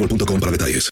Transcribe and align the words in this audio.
boostmobile.com 0.00 0.40
para 0.40 0.52
detalles. 0.52 0.88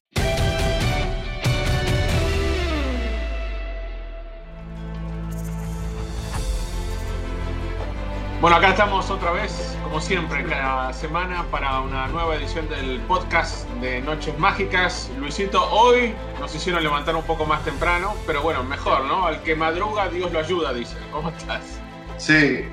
Bueno, 8.41 8.57
acá 8.57 8.69
estamos 8.69 9.11
otra 9.11 9.33
vez, 9.33 9.77
como 9.83 10.01
siempre, 10.01 10.45
cada 10.45 10.93
semana 10.93 11.45
para 11.51 11.81
una 11.81 12.07
nueva 12.07 12.37
edición 12.37 12.69
del 12.69 13.01
podcast 13.01 13.69
de 13.81 14.01
Noches 14.01 14.39
Mágicas. 14.39 15.11
Luisito, 15.19 15.61
hoy 15.73 16.15
nos 16.39 16.55
hicieron 16.55 16.85
levantar 16.85 17.17
un 17.17 17.25
poco 17.25 17.47
más 17.47 17.65
temprano, 17.65 18.15
pero 18.29 18.41
bueno, 18.41 18.63
mejor, 18.63 19.07
¿no? 19.07 19.27
Al 19.27 19.43
que 19.43 19.57
madruga, 19.57 20.09
Dios 20.09 20.31
lo 20.31 20.39
ayuda, 20.39 20.73
dice. 20.73 20.97
¿Cómo 21.11 21.31
estás? 21.31 21.81
Sí, 22.17 22.65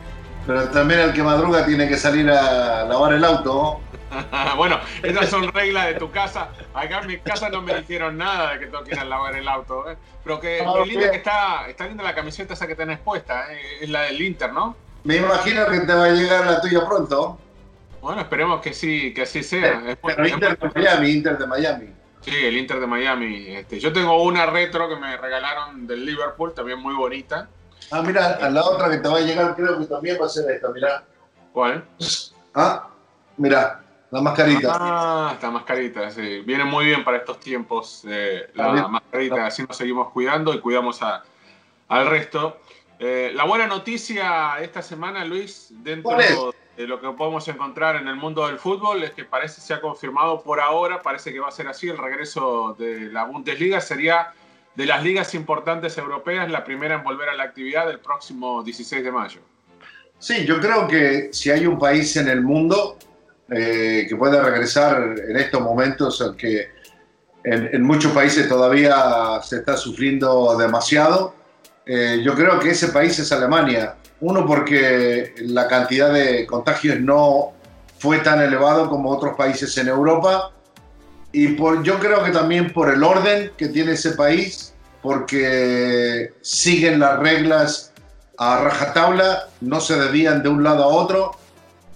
pero 0.45 0.69
también 0.69 0.99
el 0.99 1.13
que 1.13 1.23
madruga 1.23 1.65
tiene 1.65 1.87
que 1.87 1.97
salir 1.97 2.29
a 2.29 2.85
lavar 2.85 3.13
el 3.13 3.25
auto. 3.25 3.81
bueno, 4.57 4.79
esas 5.03 5.29
son 5.29 5.51
reglas 5.51 5.87
de 5.87 5.93
tu 5.95 6.11
casa. 6.11 6.49
Acá 6.73 6.99
en 7.01 7.07
mi 7.07 7.17
casa 7.19 7.49
no 7.49 7.61
me 7.61 7.75
dijeron 7.75 8.17
nada 8.17 8.53
de 8.53 8.59
que 8.59 8.65
tengo 8.67 8.83
que 8.83 8.91
ir 8.93 8.99
a 8.99 9.05
lavar 9.05 9.35
el 9.35 9.47
auto. 9.47 9.89
¿eh? 9.89 9.97
Pero 10.23 10.39
que, 10.39 10.61
Ah, 10.65 10.83
linda 10.85 11.11
que 11.11 11.17
está, 11.17 11.67
está 11.69 11.87
linda 11.87 12.03
la 12.03 12.15
camiseta 12.15 12.53
esa 12.53 12.67
que 12.67 12.75
tenés 12.75 12.99
puesta, 12.99 13.51
¿eh? 13.53 13.59
es 13.81 13.89
la 13.89 14.01
del 14.03 14.21
Inter, 14.21 14.51
¿no? 14.53 14.75
Me 15.03 15.17
imagino 15.17 15.65
que 15.67 15.81
te 15.81 15.93
va 15.93 16.05
a 16.05 16.09
llegar 16.09 16.45
la 16.45 16.61
tuya 16.61 16.85
pronto. 16.85 17.37
Bueno, 18.01 18.21
esperemos 18.21 18.61
que 18.61 18.73
sí, 18.73 19.13
que 19.13 19.23
así 19.23 19.43
sea. 19.43 19.81
Es 19.87 19.97
muy- 20.03 20.13
Pero 20.15 20.27
Inter 20.27 20.57
de 20.59 20.69
Miami, 20.75 21.09
Inter 21.11 21.37
de 21.37 21.47
Miami. 21.47 21.89
Sí, 22.21 22.31
el 22.35 22.57
Inter 22.57 22.79
de 22.79 22.87
Miami. 22.87 23.47
Este, 23.55 23.79
yo 23.79 23.93
tengo 23.93 24.21
una 24.23 24.47
retro 24.47 24.89
que 24.89 24.95
me 24.95 25.15
regalaron 25.17 25.85
del 25.85 26.05
Liverpool, 26.05 26.53
también 26.55 26.79
muy 26.79 26.95
bonita. 26.95 27.47
Ah, 27.91 28.01
mira, 28.01 28.39
a 28.41 28.49
la 28.49 28.63
otra 28.63 28.89
que 28.89 28.97
te 28.97 29.07
va 29.07 29.17
a 29.17 29.21
llegar 29.21 29.55
creo 29.55 29.77
que 29.79 29.85
también 29.85 30.17
va 30.19 30.25
a 30.25 30.29
ser 30.29 30.49
esta, 30.49 30.69
mira. 30.69 31.03
¿Cuál? 31.53 31.85
Ah, 32.55 32.87
mira, 33.37 33.81
la 34.11 34.21
mascarita. 34.21 34.77
Ah, 34.79 35.31
esta 35.33 35.51
mascarita, 35.51 36.09
sí. 36.11 36.41
Viene 36.45 36.63
muy 36.63 36.85
bien 36.85 37.03
para 37.03 37.17
estos 37.17 37.39
tiempos. 37.39 38.03
eh, 38.07 38.49
la 38.53 38.63
Está 38.67 38.73
bien. 38.73 38.91
mascarita, 38.91 39.45
así 39.45 39.63
nos 39.67 39.75
seguimos 39.77 40.11
cuidando 40.11 40.53
y 40.53 40.59
cuidamos 40.59 41.01
a- 41.01 41.23
al 41.89 42.07
resto. 42.07 42.57
Eh, 42.99 43.31
la 43.35 43.43
buena 43.43 43.67
noticia 43.67 44.55
esta 44.61 44.81
semana, 44.81 45.25
Luis, 45.25 45.67
dentro 45.83 46.15
de 46.77 46.87
lo 46.87 46.99
que 47.01 47.07
podemos 47.09 47.47
encontrar 47.47 47.95
en 47.97 48.07
el 48.07 48.15
mundo 48.15 48.47
del 48.47 48.57
fútbol, 48.57 49.03
es 49.03 49.11
que 49.11 49.25
parece 49.25 49.59
se 49.61 49.73
ha 49.73 49.81
confirmado 49.81 50.41
por 50.41 50.59
ahora, 50.59 51.01
parece 51.01 51.33
que 51.33 51.39
va 51.39 51.47
a 51.49 51.51
ser 51.51 51.67
así, 51.67 51.87
el 51.89 51.97
regreso 51.97 52.75
de 52.79 53.11
la 53.11 53.25
Bundesliga 53.25 53.81
sería 53.81 54.31
de 54.75 54.85
las 54.85 55.03
ligas 55.03 55.33
importantes 55.35 55.97
europeas 55.97 56.49
la 56.51 56.63
primera 56.65 56.95
en 56.95 57.03
volver 57.03 57.29
a 57.29 57.33
la 57.33 57.43
actividad 57.43 57.89
el 57.89 57.99
próximo 57.99 58.61
16 58.63 59.03
de 59.03 59.11
mayo. 59.11 59.39
Sí, 60.19 60.45
yo 60.45 60.59
creo 60.59 60.87
que 60.87 61.29
si 61.33 61.49
hay 61.51 61.65
un 61.65 61.77
país 61.79 62.15
en 62.17 62.27
el 62.29 62.41
mundo 62.41 62.97
eh, 63.49 64.05
que 64.09 64.15
pueda 64.15 64.41
regresar 64.41 65.15
en 65.27 65.37
estos 65.37 65.61
momentos, 65.61 66.21
al 66.21 66.35
que 66.35 66.69
en, 67.43 67.69
en 67.73 67.83
muchos 67.83 68.11
países 68.11 68.49
todavía 68.49 69.39
se 69.43 69.57
está 69.57 69.77
sufriendo 69.77 70.57
demasiado, 70.57 71.35
eh, 71.85 72.21
yo 72.23 72.33
creo 72.33 72.59
que 72.59 72.71
ese 72.71 72.87
país 72.87 73.17
es 73.19 73.31
Alemania. 73.31 73.95
Uno, 74.21 74.45
porque 74.45 75.35
la 75.39 75.67
cantidad 75.67 76.11
de 76.11 76.45
contagios 76.45 76.99
no 76.99 77.53
fue 77.99 78.19
tan 78.19 78.41
elevado 78.41 78.89
como 78.89 79.11
otros 79.11 79.35
países 79.35 79.77
en 79.77 79.89
Europa. 79.89 80.51
Y 81.31 81.49
por, 81.49 81.83
yo 81.83 81.99
creo 81.99 82.23
que 82.23 82.31
también 82.31 82.73
por 82.73 82.91
el 82.91 83.03
orden 83.03 83.51
que 83.57 83.67
tiene 83.67 83.91
ese 83.91 84.11
país, 84.11 84.73
porque 85.01 86.33
siguen 86.41 86.99
las 86.99 87.19
reglas 87.19 87.93
a 88.37 88.61
rajatabla, 88.61 89.49
no 89.61 89.79
se 89.79 89.99
desvían 89.99 90.41
de 90.41 90.49
un 90.49 90.63
lado 90.63 90.83
a 90.83 90.87
otro 90.87 91.31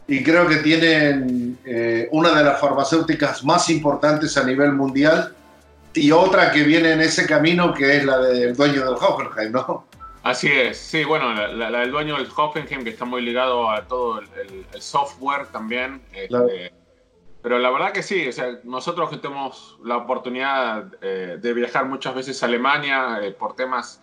y 0.10 0.24
creo 0.24 0.48
que 0.48 0.58
tienen 0.58 1.58
eh, 1.66 2.08
una 2.12 2.34
de 2.34 2.44
las 2.44 2.60
farmacéuticas 2.60 3.44
más 3.46 3.70
importantes 3.70 4.36
a 4.38 4.44
nivel 4.44 4.74
mundial 4.74 5.34
y 5.94 6.12
otra 6.12 6.52
que 6.52 6.64
viene 6.64 6.92
en 6.94 7.02
ese 7.02 7.26
camino 7.28 7.74
que 7.74 7.98
es 7.98 8.06
la 8.06 8.18
del 8.20 8.56
dueño 8.56 8.86
del 8.86 8.96
Hoffenheim, 8.96 9.52
¿no? 9.52 9.86
Así 10.24 10.48
es, 10.52 10.78
sí, 10.78 11.04
bueno, 11.06 11.34
la, 11.34 11.48
la- 11.48 11.70
la 11.70 11.80
del 11.80 11.92
dueño 11.92 12.18
del 12.18 12.28
Hoffenheim 12.36 12.84
que 12.84 12.90
está 12.90 13.06
muy 13.06 13.22
ligado 13.22 13.70
a 13.72 13.84
todo 13.88 14.20
el, 14.20 14.28
el- 14.42 14.66
el 14.74 14.82
software 14.82 15.48
también. 15.48 16.02
este, 16.12 16.28
Claro. 16.28 16.48
Pero 17.42 17.58
la 17.58 17.70
verdad 17.72 17.94
que 17.94 18.04
sí, 18.04 18.28
o 18.28 18.34
sea, 18.34 18.60
nosotros 18.66 19.10
que 19.10 19.16
tenemos 19.16 19.78
la 19.86 19.96
oportunidad 19.96 20.88
eh, 21.02 21.38
de 21.42 21.54
viajar 21.54 21.86
muchas 21.86 22.14
veces 22.14 22.44
a 22.44 22.48
Alemania 22.48 23.20
eh, 23.24 23.32
por 23.32 23.56
temas 23.56 24.02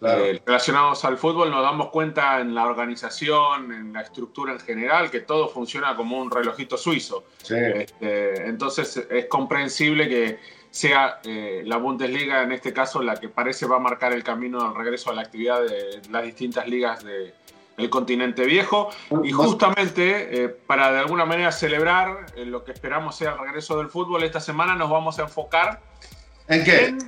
Claro. 0.00 0.24
eh, 0.24 0.40
relacionados 0.46 1.04
al 1.04 1.18
fútbol, 1.18 1.50
nos 1.50 1.62
damos 1.62 1.88
cuenta 1.90 2.38
en 2.40 2.54
la 2.54 2.66
organización, 2.66 3.72
en 3.72 3.92
la 3.92 4.02
estructura 4.02 4.52
en 4.52 4.60
general, 4.60 5.10
que 5.10 5.20
todo 5.20 5.48
funciona 5.48 5.96
como 5.96 6.18
un 6.18 6.30
relojito 6.30 6.76
suizo. 6.76 7.24
Sí. 7.42 7.54
Este, 7.56 8.46
entonces 8.46 9.06
es 9.10 9.26
comprensible 9.26 10.08
que 10.08 10.38
sea 10.70 11.20
eh, 11.24 11.62
la 11.64 11.78
Bundesliga 11.78 12.42
en 12.42 12.52
este 12.52 12.72
caso 12.72 13.02
la 13.02 13.16
que 13.16 13.28
parece 13.28 13.66
va 13.66 13.76
a 13.76 13.80
marcar 13.80 14.12
el 14.12 14.22
camino 14.22 14.60
al 14.60 14.74
regreso 14.74 15.10
a 15.10 15.14
la 15.14 15.22
actividad 15.22 15.62
de 15.62 16.00
las 16.10 16.22
distintas 16.24 16.68
ligas 16.68 17.02
de- 17.04 17.34
del 17.78 17.90
continente 17.90 18.44
viejo 18.44 18.90
y 19.22 19.30
justamente 19.30 20.44
eh, 20.44 20.48
para 20.48 20.90
de 20.90 20.98
alguna 20.98 21.24
manera 21.24 21.52
celebrar 21.52 22.26
eh, 22.36 22.44
lo 22.44 22.64
que 22.64 22.72
esperamos 22.72 23.14
sea 23.16 23.32
el 23.34 23.38
regreso 23.38 23.78
del 23.78 23.88
fútbol 23.88 24.24
esta 24.24 24.40
semana 24.40 24.74
nos 24.74 24.90
vamos 24.90 25.18
a 25.20 25.22
enfocar 25.22 25.80
¿En 26.48 26.64
qué? 26.64 26.86
en 26.86 26.98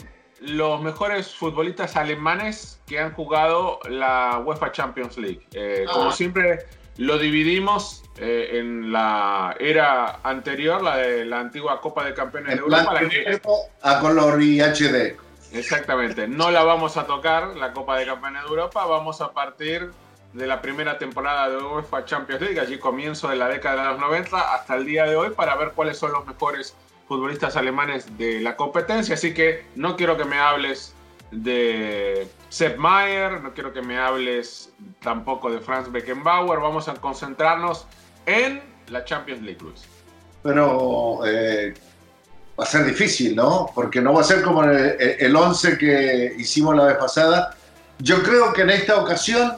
los 0.40 0.80
mejores 0.80 1.34
futbolistas 1.34 1.96
alemanes 1.96 2.80
que 2.86 2.98
han 2.98 3.12
jugado 3.12 3.78
la 3.88 4.42
UEFA 4.44 4.72
Champions 4.72 5.18
League. 5.18 5.46
Eh, 5.52 5.84
Ah. 5.88 5.92
Como 5.92 6.12
siempre, 6.12 6.66
lo 6.96 7.18
dividimos 7.18 8.02
eh, 8.18 8.58
en 8.58 8.92
la 8.92 9.54
era 9.60 10.18
anterior, 10.24 10.82
la 10.82 10.96
de 10.98 11.24
la 11.24 11.40
antigua 11.40 11.80
Copa 11.80 12.04
de 12.04 12.12
Campeones 12.14 12.54
de 12.56 12.60
Europa. 12.60 12.92
la 12.94 13.08
que- 13.08 13.40
a 13.82 14.00
color 14.00 14.42
y 14.42 14.60
HD. 14.60 15.16
exactamente, 15.52 16.28
no 16.28 16.50
la 16.50 16.62
vamos 16.64 16.96
a 16.96 17.06
tocar, 17.06 17.56
la 17.56 17.72
Copa 17.72 17.96
de 17.98 18.06
Campeones 18.06 18.42
de 18.42 18.48
Europa, 18.48 18.84
vamos 18.86 19.20
a 19.20 19.32
partir 19.32 19.90
de 20.32 20.46
la 20.46 20.60
primera 20.62 20.98
temporada 20.98 21.48
de 21.48 21.56
UEFA 21.56 22.04
Champions 22.04 22.42
League, 22.42 22.60
allí 22.60 22.78
comienzo 22.78 23.28
de 23.28 23.36
la 23.36 23.48
década 23.48 23.82
de 23.84 23.88
los 23.90 23.98
90 24.00 24.54
hasta 24.54 24.74
el 24.76 24.84
día 24.86 25.04
de 25.04 25.16
hoy, 25.16 25.30
para 25.30 25.54
ver 25.56 25.72
cuáles 25.74 25.98
son 25.98 26.12
los 26.12 26.26
mejores 26.26 26.76
futbolistas 27.10 27.56
alemanes 27.56 28.06
de 28.18 28.40
la 28.40 28.54
competencia. 28.54 29.16
Así 29.16 29.34
que 29.34 29.64
no 29.74 29.96
quiero 29.96 30.16
que 30.16 30.24
me 30.24 30.38
hables 30.38 30.94
de 31.32 32.28
Sepp 32.50 32.78
Maier, 32.78 33.40
no 33.42 33.52
quiero 33.52 33.72
que 33.72 33.82
me 33.82 33.98
hables 33.98 34.72
tampoco 35.00 35.50
de 35.50 35.58
Franz 35.58 35.90
Beckenbauer. 35.90 36.60
Vamos 36.60 36.86
a 36.86 36.94
concentrarnos 36.94 37.88
en 38.26 38.62
la 38.86 39.04
Champions 39.04 39.42
League, 39.42 39.58
Luis. 39.60 39.88
Pero 40.44 41.26
eh, 41.26 41.74
va 42.56 42.62
a 42.62 42.66
ser 42.68 42.84
difícil, 42.84 43.34
¿no? 43.34 43.68
Porque 43.74 44.00
no 44.00 44.12
va 44.12 44.20
a 44.20 44.24
ser 44.24 44.42
como 44.42 44.62
el 44.62 45.34
11 45.34 45.78
que 45.78 46.34
hicimos 46.38 46.76
la 46.76 46.84
vez 46.84 46.96
pasada. 46.96 47.56
Yo 47.98 48.22
creo 48.22 48.52
que 48.52 48.62
en 48.62 48.70
esta 48.70 49.02
ocasión 49.02 49.56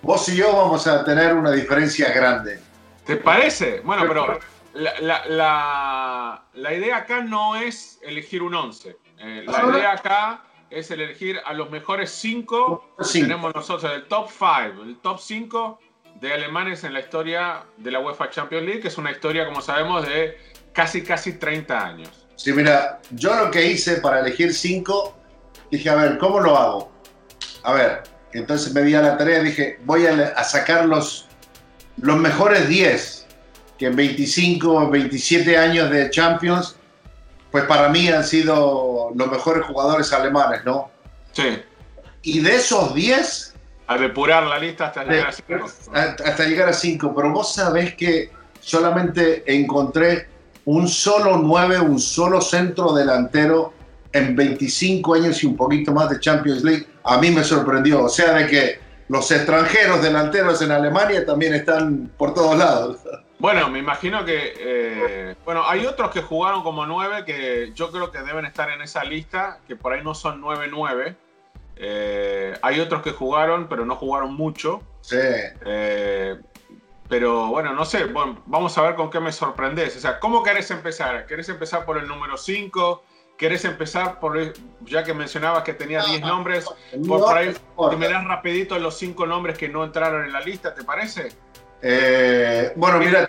vos 0.00 0.26
y 0.30 0.36
yo 0.36 0.50
vamos 0.56 0.86
a 0.86 1.04
tener 1.04 1.34
una 1.34 1.50
diferencia 1.50 2.10
grande. 2.10 2.58
¿Te 3.04 3.16
parece? 3.16 3.80
Bueno, 3.84 4.04
pero 4.08 4.38
la, 4.74 6.44
idea 6.54 6.96
acá 6.96 7.22
no 7.22 7.56
es 7.56 7.98
elegir 8.02 8.42
un 8.42 8.54
11. 8.54 8.96
Eh, 9.18 9.44
la 9.46 9.76
idea 9.76 9.92
acá 9.92 10.44
es 10.70 10.90
elegir 10.90 11.40
a 11.44 11.52
los 11.52 11.70
mejores 11.70 12.10
5 12.10 12.96
tenemos 13.12 13.54
nosotros, 13.54 13.92
el 13.92 14.04
top 14.08 14.28
5, 14.30 14.82
el 14.82 14.98
top 14.98 15.20
5 15.20 15.78
de 16.20 16.32
alemanes 16.32 16.84
en 16.84 16.94
la 16.94 17.00
historia 17.00 17.64
de 17.76 17.90
la 17.90 18.00
UEFA 18.00 18.30
Champions 18.30 18.64
League, 18.64 18.80
que 18.80 18.88
es 18.88 18.98
una 18.98 19.10
historia, 19.10 19.44
como 19.44 19.60
sabemos, 19.60 20.06
de 20.06 20.38
casi, 20.72 21.02
casi 21.02 21.34
30 21.34 21.86
años. 21.86 22.26
Sí, 22.36 22.52
mira, 22.52 23.00
yo 23.10 23.34
lo 23.34 23.50
que 23.50 23.66
hice 23.66 23.96
para 23.96 24.20
elegir 24.20 24.54
5, 24.54 25.14
dije, 25.70 25.90
a 25.90 25.94
ver, 25.94 26.18
¿cómo 26.18 26.40
lo 26.40 26.56
hago? 26.56 26.92
A 27.64 27.72
ver, 27.72 28.02
entonces 28.32 28.72
me 28.72 28.82
di 28.82 28.94
a 28.94 29.02
la 29.02 29.16
tarea 29.16 29.40
y 29.40 29.44
dije, 29.44 29.78
voy 29.84 30.06
a, 30.06 30.42
sacar 30.44 30.86
los, 30.86 31.28
los 31.98 32.16
mejores 32.16 32.68
10 32.68 33.21
que 33.82 33.88
en 33.88 33.96
25 33.96 34.72
o 34.72 34.88
27 34.88 35.58
años 35.58 35.90
de 35.90 36.08
Champions, 36.08 36.76
pues 37.50 37.64
para 37.64 37.88
mí 37.88 38.06
han 38.06 38.22
sido 38.22 39.10
los 39.12 39.28
mejores 39.28 39.66
jugadores 39.66 40.12
alemanes, 40.12 40.64
¿no? 40.64 40.88
Sí. 41.32 41.60
Y 42.22 42.38
de 42.38 42.54
esos 42.54 42.94
10... 42.94 43.56
A 43.88 43.98
depurar 43.98 44.44
la 44.44 44.60
lista 44.60 44.86
hasta 44.86 45.02
llegar 45.02 45.26
a 45.26 45.32
5. 45.32 45.54
Hasta 45.92 46.44
llegar 46.44 46.68
a 46.68 46.72
5, 46.72 47.12
pero 47.12 47.32
vos 47.32 47.54
sabés 47.54 47.96
que 47.96 48.30
solamente 48.60 49.42
encontré 49.52 50.28
un 50.64 50.86
solo 50.86 51.38
9, 51.38 51.80
un 51.80 51.98
solo 51.98 52.40
centro 52.40 52.92
delantero 52.92 53.74
en 54.12 54.36
25 54.36 55.14
años 55.14 55.42
y 55.42 55.46
un 55.48 55.56
poquito 55.56 55.90
más 55.90 56.08
de 56.08 56.20
Champions 56.20 56.62
League, 56.62 56.86
a 57.02 57.18
mí 57.18 57.32
me 57.32 57.42
sorprendió. 57.42 58.04
O 58.04 58.08
sea, 58.08 58.34
de 58.34 58.46
que 58.46 58.78
los 59.08 59.28
extranjeros 59.32 60.02
delanteros 60.02 60.62
en 60.62 60.70
Alemania 60.70 61.26
también 61.26 61.54
están 61.54 62.12
por 62.16 62.32
todos 62.32 62.56
lados. 62.56 62.98
Bueno, 63.42 63.68
me 63.70 63.80
imagino 63.80 64.24
que. 64.24 64.54
Eh, 64.56 65.34
bueno, 65.44 65.64
hay 65.66 65.84
otros 65.84 66.12
que 66.12 66.22
jugaron 66.22 66.62
como 66.62 66.86
9 66.86 67.24
que 67.24 67.72
yo 67.74 67.90
creo 67.90 68.12
que 68.12 68.20
deben 68.20 68.44
estar 68.44 68.70
en 68.70 68.80
esa 68.82 69.02
lista, 69.02 69.58
que 69.66 69.74
por 69.74 69.92
ahí 69.92 70.04
no 70.04 70.14
son 70.14 70.40
9-9. 70.40 71.16
Eh, 71.74 72.56
hay 72.62 72.78
otros 72.78 73.02
que 73.02 73.10
jugaron, 73.10 73.66
pero 73.66 73.84
no 73.84 73.96
jugaron 73.96 74.32
mucho. 74.34 74.80
Sí. 75.00 75.16
Eh, 75.18 76.38
pero 77.08 77.48
bueno, 77.48 77.72
no 77.72 77.84
sé, 77.84 78.04
vamos 78.46 78.78
a 78.78 78.82
ver 78.82 78.94
con 78.94 79.10
qué 79.10 79.18
me 79.18 79.32
sorprendes. 79.32 79.96
O 79.96 79.98
sea, 79.98 80.20
¿cómo 80.20 80.44
querés 80.44 80.70
empezar? 80.70 81.26
¿Querés 81.26 81.48
empezar 81.48 81.84
por 81.84 81.98
el 81.98 82.06
número 82.06 82.36
5? 82.36 83.02
¿Querés 83.36 83.64
empezar 83.64 84.20
por, 84.20 84.38
ya 84.82 85.02
que 85.02 85.14
mencionabas 85.14 85.64
que 85.64 85.74
tenía 85.74 86.00
10 86.04 86.20
nombres, 86.20 86.64
por, 87.08 87.36
ahí 87.36 87.52
me 87.98 88.08
das 88.08 88.24
rapidito 88.24 88.78
los 88.78 88.96
5 88.98 89.26
nombres 89.26 89.58
que 89.58 89.68
no 89.68 89.82
entraron 89.82 90.24
en 90.24 90.32
la 90.32 90.40
lista, 90.40 90.72
¿te 90.72 90.84
parece? 90.84 91.30
Eh, 91.84 92.72
bueno, 92.76 92.98
mira, 92.98 93.28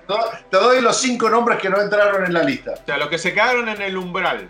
te 0.50 0.58
doy 0.58 0.80
los 0.80 0.96
5 0.98 1.30
nombres 1.30 1.60
que 1.60 1.70
no 1.70 1.82
entraron 1.82 2.24
en 2.24 2.34
la 2.34 2.44
lista. 2.44 2.74
O 2.74 2.86
sea, 2.86 2.98
los 2.98 3.10
que 3.10 3.18
se 3.18 3.34
quedaron 3.34 3.68
en 3.68 3.82
el 3.82 3.98
umbral. 3.98 4.48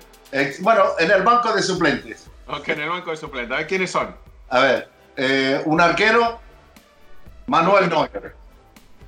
bueno, 0.59 0.83
en 0.99 1.09
el 1.09 1.23
banco 1.23 1.53
de 1.53 1.63
suplentes. 1.63 2.29
Ok, 2.47 2.69
en 2.69 2.81
el 2.81 2.89
banco 2.89 3.11
de 3.11 3.17
suplentes. 3.17 3.53
A 3.53 3.57
ver, 3.59 3.67
¿quiénes 3.67 3.91
son? 3.91 4.15
A 4.49 4.59
ver, 4.59 4.89
eh, 5.15 5.61
un 5.65 5.79
arquero, 5.79 6.41
Manuel 7.47 7.89
Neuer. 7.89 8.35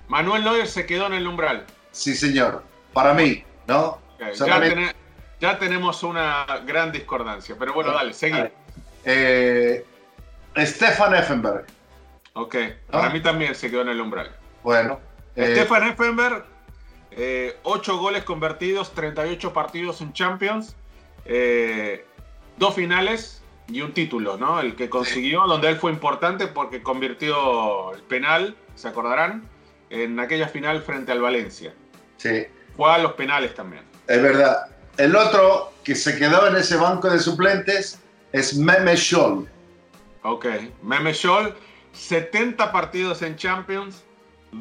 Manuel 0.07 0.43
Neuer 0.43 0.67
se 0.67 0.85
quedó 0.85 1.07
en 1.07 1.13
el 1.13 1.27
umbral. 1.27 1.65
Sí, 1.91 2.15
señor. 2.15 2.63
Para 2.93 3.13
mí, 3.13 3.43
¿no? 3.67 3.99
Ya, 5.41 5.59
tenemos 5.59 6.03
una 6.03 6.45
gran 6.65 6.91
discordancia, 6.93 7.55
pero 7.59 7.73
bueno, 7.73 7.91
dale, 7.91 8.13
seguí. 8.13 8.39
Eh, 9.03 9.85
Stefan 10.57 11.13
Effenberg. 11.15 11.65
Ok, 12.33 12.55
para 12.89 13.09
mí 13.09 13.21
también 13.21 13.53
se 13.53 13.69
quedó 13.69 13.81
en 13.81 13.89
el 13.89 14.01
umbral. 14.01 14.31
Bueno. 14.65 14.99
Eh, 15.37 15.53
Stefan 15.55 15.87
Effenberg, 15.87 16.43
8 17.13 17.15
eh, 17.15 17.95
goles 17.95 18.23
convertidos, 18.23 18.93
38 18.93 19.53
partidos 19.53 20.01
en 20.01 20.11
Champions, 20.11 20.75
dos 22.57 22.75
finales 22.75 23.41
y 23.67 23.81
un 23.81 23.93
título, 23.93 24.37
¿no? 24.37 24.59
El 24.59 24.75
que 24.75 24.89
consiguió, 24.89 25.45
donde 25.47 25.69
él 25.69 25.77
fue 25.77 25.91
importante 25.91 26.47
porque 26.47 26.83
convirtió 26.83 27.93
el 27.93 28.01
penal, 28.01 28.57
¿se 28.75 28.89
acordarán? 28.89 29.47
en 29.89 30.19
aquella 30.19 30.47
final 30.47 30.81
frente 30.81 31.11
al 31.11 31.21
Valencia. 31.21 31.73
Sí. 32.17 32.47
Fue 32.75 32.91
a 32.91 32.97
los 32.97 33.13
penales 33.13 33.53
también. 33.53 33.83
Es 34.07 34.21
verdad. 34.21 34.67
El 34.97 35.15
otro 35.15 35.73
que 35.83 35.95
se 35.95 36.17
quedó 36.17 36.47
en 36.47 36.55
ese 36.55 36.77
banco 36.77 37.09
de 37.09 37.19
suplentes 37.19 37.99
es 38.31 38.57
Meme 38.57 38.95
Scholl. 38.97 39.47
Ok, 40.23 40.47
Meme 40.81 41.13
Scholl, 41.13 41.53
70 41.93 42.71
partidos 42.71 43.21
en 43.21 43.35
Champions, 43.35 44.04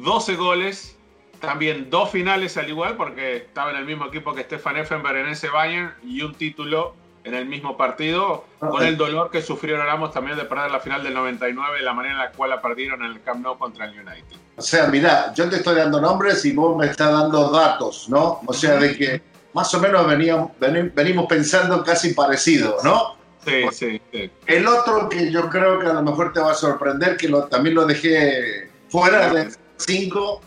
12 0.01 0.35
goles, 0.35 0.95
también 1.39 1.89
dos 1.89 2.09
finales 2.09 2.57
al 2.57 2.69
igual, 2.69 2.95
porque 2.95 3.37
estaba 3.37 3.71
en 3.71 3.77
el 3.77 3.85
mismo 3.85 4.05
equipo 4.05 4.33
que 4.33 4.43
Stefan 4.43 4.77
Effenberg 4.77 5.17
en 5.17 5.27
ese 5.29 5.49
Bayern 5.49 5.93
y 6.03 6.21
un 6.21 6.33
título 6.35 6.95
en 7.23 7.33
el 7.33 7.45
mismo 7.47 7.75
partido, 7.75 8.45
ah, 8.61 8.69
con 8.69 8.83
el 8.83 8.97
dolor 8.97 9.31
que 9.31 9.41
sufrió 9.41 9.77
Ramos 9.77 10.13
también 10.13 10.37
de 10.37 10.45
perder 10.45 10.69
la 10.69 10.79
final 10.79 11.03
del 11.03 11.15
99, 11.15 11.81
la 11.81 11.93
manera 11.93 12.13
en 12.13 12.19
la 12.19 12.31
cual 12.31 12.51
la 12.51 12.61
perdieron 12.61 13.03
en 13.03 13.13
el 13.13 13.21
Camp 13.23 13.43
Nou 13.43 13.57
contra 13.57 13.85
el 13.85 13.99
United. 13.99 14.37
O 14.55 14.61
sea, 14.61 14.87
mira, 14.87 15.33
yo 15.33 15.49
te 15.49 15.57
estoy 15.57 15.75
dando 15.75 15.99
nombres 15.99 16.45
y 16.45 16.53
vos 16.53 16.77
me 16.77 16.85
estás 16.85 17.11
dando 17.11 17.49
datos, 17.49 18.07
¿no? 18.09 18.41
O 18.45 18.53
sea, 18.53 18.77
de 18.77 18.95
que 18.95 19.21
más 19.53 19.73
o 19.73 19.79
menos 19.79 20.05
veníamos, 20.05 20.51
venimos 20.59 21.25
pensando 21.25 21.83
casi 21.83 22.13
parecido, 22.13 22.77
¿no? 22.83 23.15
Sí, 23.43 23.63
sí, 23.71 24.01
sí, 24.11 24.31
El 24.45 24.67
otro 24.67 25.09
que 25.09 25.31
yo 25.31 25.49
creo 25.49 25.79
que 25.79 25.87
a 25.87 25.93
lo 25.93 26.03
mejor 26.03 26.31
te 26.31 26.39
va 26.39 26.51
a 26.51 26.55
sorprender, 26.55 27.17
que 27.17 27.27
también 27.49 27.75
lo 27.75 27.85
dejé 27.85 28.69
fuera 28.87 29.29
de 29.33 29.51
cinco, 29.77 30.41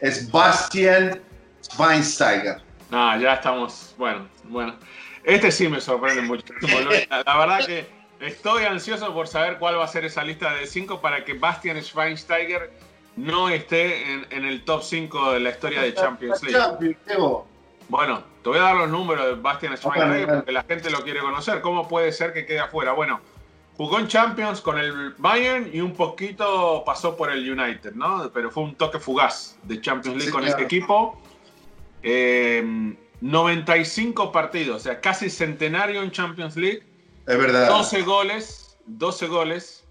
es 0.00 0.30
Bastian 0.30 1.20
Schweinsteiger. 1.62 2.60
Ah, 2.90 3.18
ya 3.20 3.34
estamos, 3.34 3.94
bueno, 3.98 4.28
bueno. 4.44 4.74
Este 5.24 5.50
sí 5.50 5.68
me 5.68 5.80
sorprende 5.80 6.22
mucho. 6.22 6.52
La 7.24 7.38
verdad 7.38 7.66
que 7.66 7.86
estoy 8.20 8.64
ansioso 8.64 9.12
por 9.14 9.26
saber 9.26 9.58
cuál 9.58 9.78
va 9.78 9.84
a 9.84 9.88
ser 9.88 10.04
esa 10.04 10.22
lista 10.22 10.52
de 10.54 10.66
cinco 10.66 11.00
para 11.00 11.24
que 11.24 11.34
Bastian 11.34 11.82
Schweinsteiger 11.82 12.70
no 13.16 13.48
esté 13.48 14.12
en, 14.12 14.44
el 14.44 14.64
top 14.64 14.82
5 14.82 15.32
de 15.32 15.40
la 15.40 15.50
historia 15.50 15.82
de 15.82 15.94
Champions 15.94 16.42
League. 16.42 16.96
Bueno, 17.88 18.24
te 18.42 18.48
voy 18.48 18.58
a 18.58 18.62
dar 18.62 18.76
los 18.76 18.88
números 18.88 19.26
de 19.26 19.34
Bastian 19.34 19.76
Schweinsteiger 19.76 20.36
porque 20.36 20.52
la 20.52 20.62
gente 20.64 20.90
lo 20.90 21.02
quiere 21.02 21.20
conocer. 21.20 21.60
¿Cómo 21.60 21.88
puede 21.88 22.12
ser 22.12 22.32
que 22.32 22.44
quede 22.44 22.60
afuera? 22.60 22.92
Bueno, 22.92 23.20
jugó 23.76 23.98
en 23.98 24.08
Champions 24.08 24.60
con 24.60 24.78
el 24.78 25.14
Bayern 25.18 25.70
y 25.72 25.80
un 25.80 25.92
poquito 25.92 26.82
pasó 26.84 27.16
por 27.16 27.30
el 27.30 27.50
United, 27.50 27.94
¿no? 27.94 28.30
Pero 28.32 28.50
fue 28.50 28.64
un 28.64 28.74
toque 28.74 28.98
fugaz 28.98 29.56
de 29.64 29.80
Champions 29.80 30.18
League 30.18 30.32
con 30.32 30.44
este 30.44 30.62
equipo. 30.62 31.20
Eh, 32.02 32.96
95 33.20 34.32
partidos, 34.32 34.76
o 34.76 34.80
sea, 34.80 35.00
casi 35.00 35.30
centenario 35.30 36.02
en 36.02 36.10
Champions 36.10 36.56
League. 36.56 36.82
Es 37.26 37.38
verdad. 37.38 37.68
12 37.68 38.02
goles, 38.02 38.76
12 38.86 39.28
goles, 39.28 39.84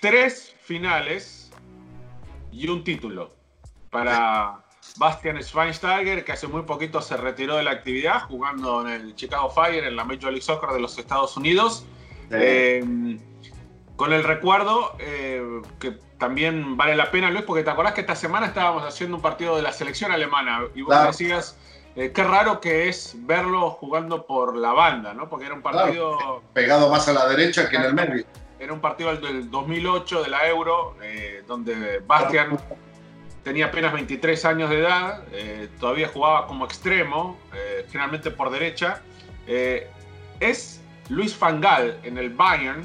3 0.00 0.56
finales 0.60 1.52
y 2.50 2.68
un 2.68 2.82
título 2.82 3.32
para 3.90 4.64
Bastian 4.96 5.40
Schweinsteiger, 5.40 6.24
que 6.24 6.32
hace 6.32 6.48
muy 6.48 6.62
poquito 6.62 7.00
se 7.00 7.16
retiró 7.16 7.56
de 7.56 7.62
la 7.62 7.70
actividad 7.70 8.22
jugando 8.22 8.80
en 8.80 8.88
el 8.88 9.14
Chicago 9.14 9.50
Fire 9.50 9.84
en 9.84 9.94
la 9.94 10.04
Major 10.04 10.32
League 10.32 10.42
Soccer 10.42 10.70
de 10.70 10.80
los 10.80 10.98
Estados 10.98 11.36
Unidos. 11.36 11.84
Eh, 12.30 13.18
con 13.96 14.12
el 14.12 14.24
recuerdo 14.24 14.96
eh, 14.98 15.62
que 15.78 15.92
también 16.18 16.76
vale 16.76 16.96
la 16.96 17.10
pena, 17.10 17.30
Luis, 17.30 17.44
porque 17.44 17.62
te 17.62 17.70
acordás 17.70 17.94
que 17.94 18.00
esta 18.00 18.16
semana 18.16 18.46
estábamos 18.46 18.82
haciendo 18.84 19.16
un 19.16 19.22
partido 19.22 19.56
de 19.56 19.62
la 19.62 19.72
selección 19.72 20.10
alemana 20.10 20.62
y 20.74 20.82
vos 20.82 20.96
decías 21.06 21.56
eh, 21.96 22.10
qué 22.12 22.24
raro 22.24 22.60
que 22.60 22.88
es 22.88 23.14
verlo 23.20 23.70
jugando 23.70 24.26
por 24.26 24.56
la 24.56 24.72
banda, 24.72 25.14
¿no? 25.14 25.28
Porque 25.28 25.46
era 25.46 25.54
un 25.54 25.62
partido... 25.62 26.42
pegado 26.52 26.90
más 26.90 27.06
a 27.08 27.12
la 27.12 27.28
derecha 27.28 27.68
que 27.68 27.76
en 27.76 27.82
el 27.82 27.94
medio. 27.94 28.24
Era 28.58 28.72
un 28.72 28.80
partido 28.80 29.14
del 29.14 29.50
2008 29.50 30.22
de 30.22 30.28
la 30.28 30.48
Euro, 30.48 30.96
eh, 31.02 31.44
donde 31.46 32.00
Bastian 32.00 32.58
tenía 33.42 33.66
apenas 33.66 33.92
23 33.92 34.44
años 34.46 34.70
de 34.70 34.78
edad, 34.78 35.22
eh, 35.32 35.68
todavía 35.78 36.08
jugaba 36.08 36.46
como 36.46 36.64
extremo, 36.64 37.36
generalmente 37.88 38.30
por 38.30 38.50
derecha. 38.50 39.02
es 40.40 40.80
Luis 41.08 41.34
Fangal 41.34 41.98
en 42.02 42.18
el 42.18 42.30
Bayern 42.30 42.82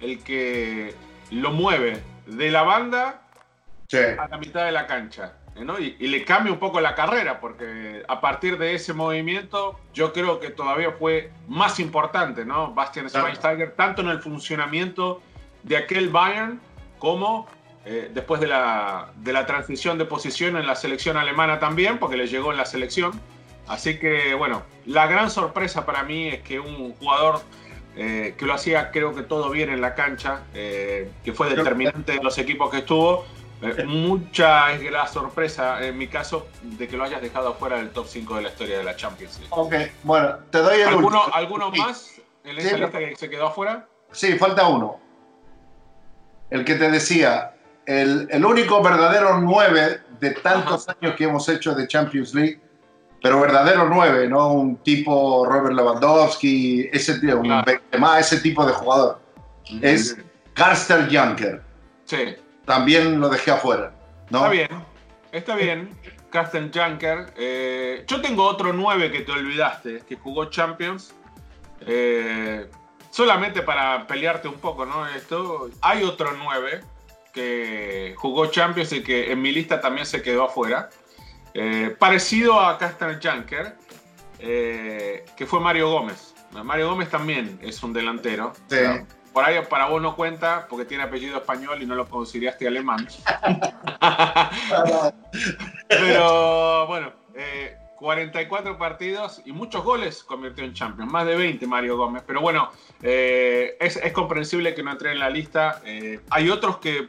el 0.00 0.22
que 0.22 0.94
lo 1.30 1.50
mueve 1.52 2.02
de 2.26 2.50
la 2.50 2.62
banda 2.62 3.22
Sí. 3.88 3.98
a 3.98 4.28
la 4.28 4.38
mitad 4.38 4.64
de 4.64 4.72
la 4.72 4.86
cancha. 4.86 5.34
¿no? 5.56 5.78
Y, 5.78 5.96
y 5.98 6.06
le 6.06 6.24
cambia 6.24 6.52
un 6.52 6.58
poco 6.60 6.80
la 6.80 6.94
carrera, 6.94 7.40
porque 7.40 8.02
a 8.08 8.20
partir 8.20 8.56
de 8.56 8.74
ese 8.74 8.92
movimiento, 8.94 9.78
yo 9.92 10.12
creo 10.12 10.38
que 10.40 10.50
todavía 10.50 10.92
fue 10.92 11.32
más 11.48 11.80
importante, 11.80 12.44
¿no? 12.44 12.72
Bastian. 12.72 13.10
Schweinsteiger, 13.10 13.72
tanto 13.72 14.00
en 14.00 14.08
el 14.08 14.20
funcionamiento 14.22 15.20
de 15.64 15.76
aquel 15.76 16.08
Bayern 16.08 16.60
como 16.98 17.46
eh, 17.84 18.10
después 18.14 18.40
de 18.40 18.46
la, 18.46 19.10
de 19.16 19.32
la 19.32 19.44
transición 19.44 19.98
de 19.98 20.04
posición 20.04 20.56
en 20.56 20.66
la 20.66 20.76
selección 20.76 21.16
alemana 21.16 21.58
también, 21.58 21.98
porque 21.98 22.16
le 22.16 22.26
llegó 22.28 22.52
en 22.52 22.56
la 22.56 22.64
selección. 22.64 23.20
Así 23.66 23.98
que, 23.98 24.34
bueno, 24.34 24.62
la 24.86 25.06
gran 25.08 25.30
sorpresa 25.30 25.84
para 25.84 26.04
mí 26.04 26.28
es 26.28 26.40
que 26.42 26.58
un 26.60 26.94
jugador 26.94 27.40
eh, 27.96 28.34
que 28.38 28.46
lo 28.46 28.54
hacía, 28.54 28.90
creo 28.90 29.14
que 29.14 29.22
todo 29.22 29.50
bien 29.50 29.70
en 29.70 29.80
la 29.80 29.94
cancha, 29.94 30.42
eh, 30.54 31.10
que 31.24 31.32
fue 31.32 31.48
determinante 31.50 32.14
en 32.14 32.22
los 32.24 32.38
equipos 32.38 32.70
que 32.70 32.78
estuvo, 32.78 33.24
eh, 33.62 33.84
mucha 33.84 34.72
es 34.72 34.90
la 34.90 35.06
sorpresa, 35.06 35.84
en 35.84 35.98
mi 35.98 36.06
caso, 36.08 36.46
de 36.62 36.88
que 36.88 36.96
lo 36.96 37.04
hayas 37.04 37.20
dejado 37.20 37.54
fuera 37.54 37.76
del 37.76 37.90
top 37.90 38.06
5 38.06 38.36
de 38.36 38.42
la 38.42 38.48
historia 38.48 38.78
de 38.78 38.84
la 38.84 38.96
Champions 38.96 39.38
League. 39.38 39.48
Ok, 39.50 39.74
bueno, 40.04 40.36
te 40.50 40.58
doy 40.58 40.80
el 40.80 40.88
¿Alguno, 40.88 41.18
último. 41.18 41.34
¿alguno 41.36 41.70
Sí. 41.74 41.80
más 41.80 42.14
en 42.44 42.56
Sí, 42.60 42.60
esa 42.66 42.70
pero- 42.76 42.84
lista 42.86 42.98
que 43.00 43.16
se 43.16 43.28
quedó 43.30 43.46
afuera? 43.48 43.86
Sí, 44.12 44.38
falta 44.38 44.66
uno. 44.66 44.98
El 46.50 46.64
que 46.64 46.74
te 46.76 46.90
decía, 46.90 47.54
el, 47.86 48.28
el 48.30 48.44
único 48.44 48.82
verdadero 48.82 49.38
9 49.40 50.00
de 50.20 50.30
tantos 50.32 50.88
años 50.88 51.14
que 51.16 51.24
hemos 51.24 51.48
hecho 51.48 51.74
de 51.74 51.86
Champions 51.86 52.34
League, 52.34 52.60
pero 53.22 53.40
verdadero 53.40 53.88
9, 53.88 54.28
no 54.28 54.52
un 54.52 54.76
tipo 54.78 55.44
Robert 55.46 55.74
Lewandowski, 55.74 56.88
ese 56.92 57.18
tipo, 57.20 57.36
un 57.36 57.44
Claro. 57.44 57.64
Benzema, 57.66 58.18
ese 58.18 58.40
tipo 58.40 58.64
de 58.64 58.72
jugador. 58.72 59.20
Es 59.82 60.16
Karsten 60.54 61.08
Juncker. 61.10 61.62
Sí. 62.04 62.36
También 62.64 63.20
lo 63.20 63.28
dejé 63.28 63.50
afuera. 63.52 63.92
¿no? 64.30 64.38
Está 64.38 64.50
bien, 64.50 64.68
está 65.32 65.56
bien. 65.56 65.90
Carsten 66.30 66.70
Junker. 66.72 67.32
Eh, 67.36 68.04
yo 68.06 68.20
tengo 68.20 68.44
otro 68.44 68.72
9 68.72 69.10
que 69.10 69.20
te 69.20 69.32
olvidaste, 69.32 70.02
que 70.08 70.16
jugó 70.16 70.46
Champions. 70.46 71.12
Eh, 71.80 72.68
solamente 73.10 73.62
para 73.62 74.06
pelearte 74.06 74.48
un 74.48 74.54
poco, 74.54 74.86
¿no? 74.86 75.06
Esto, 75.08 75.68
hay 75.82 76.04
otro 76.04 76.32
9 76.36 76.80
que 77.32 78.14
jugó 78.16 78.46
Champions 78.46 78.92
y 78.92 79.02
que 79.02 79.30
en 79.32 79.42
mi 79.42 79.52
lista 79.52 79.80
también 79.80 80.06
se 80.06 80.22
quedó 80.22 80.44
afuera. 80.44 80.88
Eh, 81.54 81.94
parecido 81.98 82.60
a 82.60 82.78
Carsten 82.78 83.18
Junker, 83.22 83.76
eh, 84.38 85.24
que 85.36 85.46
fue 85.46 85.60
Mario 85.60 85.90
Gómez. 85.90 86.34
Mario 86.64 86.90
Gómez 86.90 87.10
también 87.10 87.58
es 87.62 87.82
un 87.82 87.92
delantero. 87.92 88.52
Sí. 88.68 88.76
Por 89.32 89.44
ahí 89.44 89.60
para 89.68 89.86
vos 89.86 90.02
no 90.02 90.16
cuenta 90.16 90.66
porque 90.68 90.84
tiene 90.84 91.04
apellido 91.04 91.36
español 91.36 91.80
y 91.82 91.86
no 91.86 91.94
lo 91.94 92.08
consideraste 92.08 92.66
alemán. 92.66 93.06
Pero 95.88 96.86
bueno, 96.88 97.12
eh, 97.34 97.76
44 97.96 98.76
partidos 98.76 99.40
y 99.44 99.52
muchos 99.52 99.84
goles 99.84 100.24
convirtió 100.24 100.64
en 100.64 100.72
Champions, 100.72 101.12
más 101.12 101.26
de 101.26 101.36
20 101.36 101.64
Mario 101.68 101.96
Gómez. 101.96 102.24
Pero 102.26 102.40
bueno, 102.40 102.70
eh, 103.02 103.76
es, 103.78 103.98
es 103.98 104.12
comprensible 104.12 104.74
que 104.74 104.82
no 104.82 104.90
entré 104.90 105.12
en 105.12 105.20
la 105.20 105.30
lista. 105.30 105.80
Eh, 105.84 106.18
hay 106.30 106.50
otros 106.50 106.78
que 106.78 107.06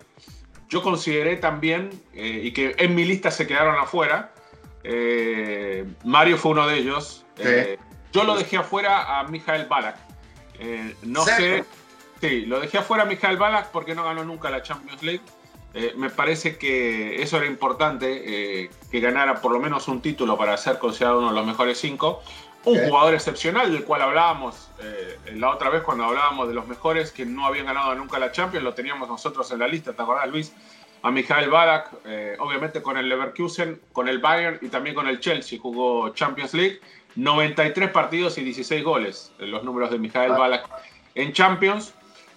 yo 0.72 0.82
consideré 0.82 1.36
también 1.36 1.90
eh, 2.13 2.42
y 2.46 2.54
que 2.54 2.74
en 2.78 2.96
mi 2.96 3.04
lista 3.04 3.30
se 3.30 3.46
quedaron 3.46 3.75
afuera. 3.75 4.32
Eh, 4.84 5.86
Mario 6.06 6.38
fue 6.38 6.51
uno 6.54 6.66
de 6.66 6.78
ellos. 6.78 7.25
Eh, 7.38 7.78
yo 8.13 8.24
lo 8.24 8.36
dejé 8.36 8.58
afuera 8.58 9.20
a 9.20 9.25
Mijael 9.25 9.68
Balak. 9.68 9.98
No 11.04 11.25
¿Serio? 11.25 11.63
sé. 11.63 11.66
Sí, 12.22 12.46
lo 12.46 12.60
dejé 12.62 12.78
afuera 12.78 13.04
a 13.04 13.06
Mijael 13.06 13.36
Balak 13.36 13.72
porque 13.72 13.94
no 13.94 14.06
ganó 14.06 14.24
nunca 14.24 14.50
la 14.50 14.63
Champions 14.63 15.04
League. 15.04 15.22
Eh, 15.74 15.94
me 15.98 16.10
parece 16.10 16.58
que 16.58 17.22
eso 17.22 17.38
era 17.38 17.48
importante, 17.48 18.63
eh, 18.63 18.70
que 18.92 19.00
ganara 19.00 19.42
por 19.42 19.51
lo 19.51 19.60
menos 19.60 19.88
un 19.88 20.01
título 20.01 20.38
para 20.38 20.58
ser 20.58 20.80
considerado 20.80 21.20
uno 21.20 21.30
de 21.30 21.36
los 21.36 21.46
mejores 21.46 21.80
cinco. 21.80 22.22
Un 22.63 22.77
jugador 22.88 23.15
excepcional 23.15 23.72
del 23.72 23.84
cual 23.84 24.03
hablábamos 24.03 24.70
eh, 24.80 25.18
la 25.34 25.50
otra 25.50 25.70
vez 25.70 25.82
cuando 25.82 26.06
hablábamos 26.06 26.48
de 26.48 26.53
los 26.53 26.68
mejores 26.68 27.12
que 27.12 27.25
no 27.25 27.46
habían 27.48 27.65
ganado 27.65 27.96
nunca 27.96 28.20
la 28.20 28.32
Champions, 28.32 28.63
lo 28.63 28.74
teníamos 28.74 29.10
nosotros 29.10 29.51
en 29.51 29.60
la 29.60 29.68
lista, 29.68 29.94
¿te 29.94 30.01
acordás 30.01 30.30
Luis? 30.30 30.53
A 31.03 31.10
Mijael 31.10 31.50
Barak, 31.50 31.89
eh, 32.06 32.36
obviamente 32.39 32.84
con 32.84 32.98
el 32.98 33.10
Leverkusen, 33.10 33.82
con 33.91 34.08
el 34.08 34.20
Bayern 34.20 34.60
y 34.62 34.68
también 34.68 34.96
con 34.96 35.08
el 35.08 35.20
Chelsea 35.20 35.60
jugó 35.60 36.10
Champions 36.10 36.53
League. 36.53 36.80
93 37.15 37.89
partidos 37.89 38.38
y 38.38 38.44
16 38.44 38.84
goles, 38.84 39.32
eh, 39.39 39.48
los 39.48 39.63
números 39.63 39.89
de 39.89 39.98
Mijael 39.98 40.32
Ah. 40.34 40.38
Barak 40.38 40.70
en 41.15 41.34
Champions. 41.34 41.94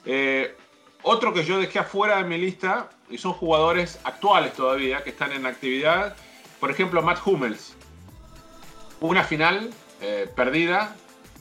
Eh, 0.06 0.56
otro 1.02 1.34
que 1.34 1.44
yo 1.44 1.58
dejé 1.58 1.78
afuera 1.80 2.16
de 2.16 2.24
mi 2.24 2.38
lista, 2.38 2.88
y 3.10 3.18
son 3.18 3.34
jugadores 3.34 4.00
actuales 4.04 4.54
todavía, 4.54 5.04
que 5.04 5.10
están 5.10 5.32
en 5.32 5.44
actividad, 5.44 6.16
por 6.58 6.70
ejemplo, 6.70 7.02
Matt 7.02 7.18
Hummels. 7.26 7.76
Una 9.00 9.22
final 9.22 9.70
eh, 10.06 10.28
perdida, 10.34 10.94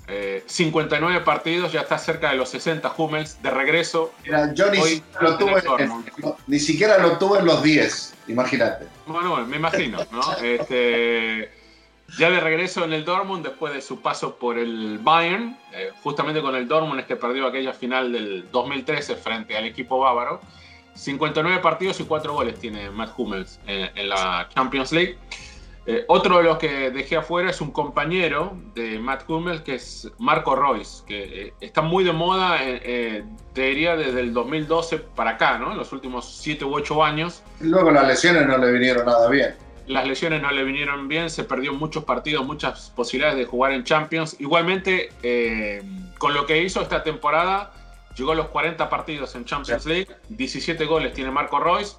eh, 0.07 0.43
59 0.47 1.19
partidos, 1.21 1.73
ya 1.73 1.81
está 1.81 1.97
cerca 1.97 2.29
de 2.29 2.37
los 2.37 2.47
60 2.49 2.93
Hummels, 2.97 3.41
de 3.43 3.51
regreso. 3.51 4.13
Mira, 4.23 4.53
yo 4.53 4.71
ni, 4.71 4.77
siquiera 4.77 5.21
lo 5.21 5.37
tuve, 5.37 5.53
el 5.53 5.61
Dortmund. 5.63 6.09
no, 6.17 6.37
ni 6.47 6.59
siquiera 6.59 6.97
lo 6.97 7.17
tuve 7.17 7.39
en 7.39 7.45
los 7.45 7.61
10, 7.61 8.13
imagínate. 8.29 8.87
Bueno, 9.05 9.31
bueno, 9.31 9.47
me 9.47 9.57
imagino, 9.57 9.99
¿no? 10.11 10.21
Este, 10.41 11.51
ya 12.17 12.29
de 12.29 12.39
regreso 12.39 12.85
en 12.85 12.93
el 12.93 13.03
Dortmund, 13.03 13.45
después 13.45 13.73
de 13.73 13.81
su 13.81 14.01
paso 14.01 14.35
por 14.37 14.57
el 14.57 14.97
Bayern, 14.99 15.57
eh, 15.73 15.91
justamente 16.01 16.41
con 16.41 16.55
el 16.55 16.69
Dortmund 16.69 17.01
es 17.01 17.05
que 17.05 17.17
perdió 17.17 17.45
aquella 17.47 17.73
final 17.73 18.13
del 18.13 18.49
2013 18.49 19.15
frente 19.17 19.57
al 19.57 19.65
equipo 19.65 19.99
bávaro. 19.99 20.39
59 20.93 21.59
partidos 21.59 21.99
y 21.99 22.05
4 22.05 22.33
goles 22.33 22.59
tiene 22.59 22.89
Matt 22.91 23.13
Hummels 23.17 23.59
en, 23.67 23.89
en 23.97 24.09
la 24.09 24.47
Champions 24.53 24.93
League. 24.93 25.17
Eh, 25.85 26.05
otro 26.07 26.37
de 26.37 26.43
los 26.43 26.57
que 26.57 26.91
dejé 26.91 27.17
afuera 27.17 27.49
es 27.49 27.59
un 27.59 27.71
compañero 27.71 28.57
de 28.73 28.99
Matt 28.99 29.29
Hummels, 29.29 29.61
que 29.61 29.75
es 29.75 30.09
Marco 30.17 30.55
Royce, 30.55 31.03
que 31.05 31.47
eh, 31.47 31.53
está 31.59 31.81
muy 31.81 32.05
de 32.05 32.13
moda, 32.13 32.63
eh, 32.63 32.81
eh, 32.83 33.23
te 33.53 33.63
diría 33.63 33.97
desde 33.97 34.21
el 34.21 34.33
2012 34.33 34.99
para 34.99 35.31
acá, 35.31 35.57
¿no? 35.57 35.71
En 35.71 35.77
los 35.77 35.91
últimos 35.91 36.37
7 36.41 36.63
u 36.63 36.73
8 36.73 37.03
años. 37.03 37.43
Luego 37.59 37.91
las 37.91 38.07
lesiones 38.07 38.47
no 38.47 38.57
le 38.57 38.71
vinieron 38.71 39.05
nada 39.05 39.29
bien. 39.29 39.55
Las 39.87 40.07
lesiones 40.07 40.41
no 40.41 40.49
le 40.51 40.63
vinieron 40.63 41.09
bien, 41.09 41.29
se 41.29 41.43
perdió 41.43 41.73
muchos 41.73 42.05
partidos, 42.05 42.45
muchas 42.45 42.89
posibilidades 42.95 43.37
de 43.37 43.45
jugar 43.45 43.73
en 43.73 43.83
Champions. 43.83 44.37
Igualmente, 44.39 45.09
eh, 45.23 45.83
con 46.19 46.33
lo 46.33 46.45
que 46.45 46.61
hizo 46.61 46.81
esta 46.81 47.03
temporada, 47.03 47.73
llegó 48.15 48.31
a 48.31 48.35
los 48.35 48.47
40 48.47 48.89
partidos 48.89 49.35
en 49.35 49.43
Champions 49.43 49.85
League, 49.85 50.07
17 50.29 50.85
goles 50.85 51.13
tiene 51.13 51.31
Marco 51.31 51.59
Royce. 51.59 51.97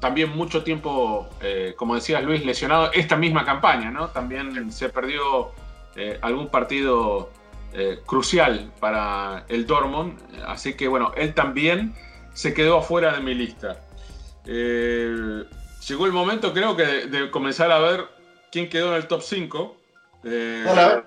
También 0.00 0.30
mucho 0.30 0.62
tiempo, 0.62 1.28
eh, 1.42 1.74
como 1.76 1.94
decías 1.94 2.22
Luis, 2.22 2.44
lesionado 2.44 2.90
esta 2.92 3.16
misma 3.16 3.44
campaña, 3.44 3.90
¿no? 3.90 4.08
También 4.08 4.72
se 4.72 4.88
perdió 4.88 5.50
eh, 5.96 6.18
algún 6.22 6.48
partido 6.48 7.30
eh, 7.74 8.00
crucial 8.06 8.72
para 8.80 9.44
el 9.48 9.66
Dortmund. 9.66 10.18
Así 10.46 10.74
que 10.74 10.88
bueno, 10.88 11.12
él 11.16 11.34
también 11.34 11.94
se 12.32 12.54
quedó 12.54 12.78
afuera 12.78 13.12
de 13.12 13.20
mi 13.20 13.34
lista. 13.34 13.80
Eh, 14.46 15.44
llegó 15.86 16.06
el 16.06 16.12
momento, 16.12 16.52
creo 16.54 16.76
que, 16.76 16.84
de, 16.84 17.06
de 17.06 17.30
comenzar 17.30 17.70
a 17.70 17.78
ver 17.78 18.06
quién 18.50 18.68
quedó 18.70 18.90
en 18.90 18.94
el 18.94 19.06
top 19.06 19.22
5. 19.22 19.76
Eh, 20.24 20.64
Hola. 20.66 21.04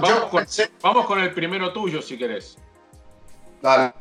vamos, 0.00 0.24
con, 0.30 0.44
pensé- 0.44 0.70
vamos 0.82 1.06
con 1.06 1.20
el 1.20 1.32
primero 1.32 1.72
tuyo, 1.72 2.02
si 2.02 2.18
querés. 2.18 2.58
Dale. 3.62 3.92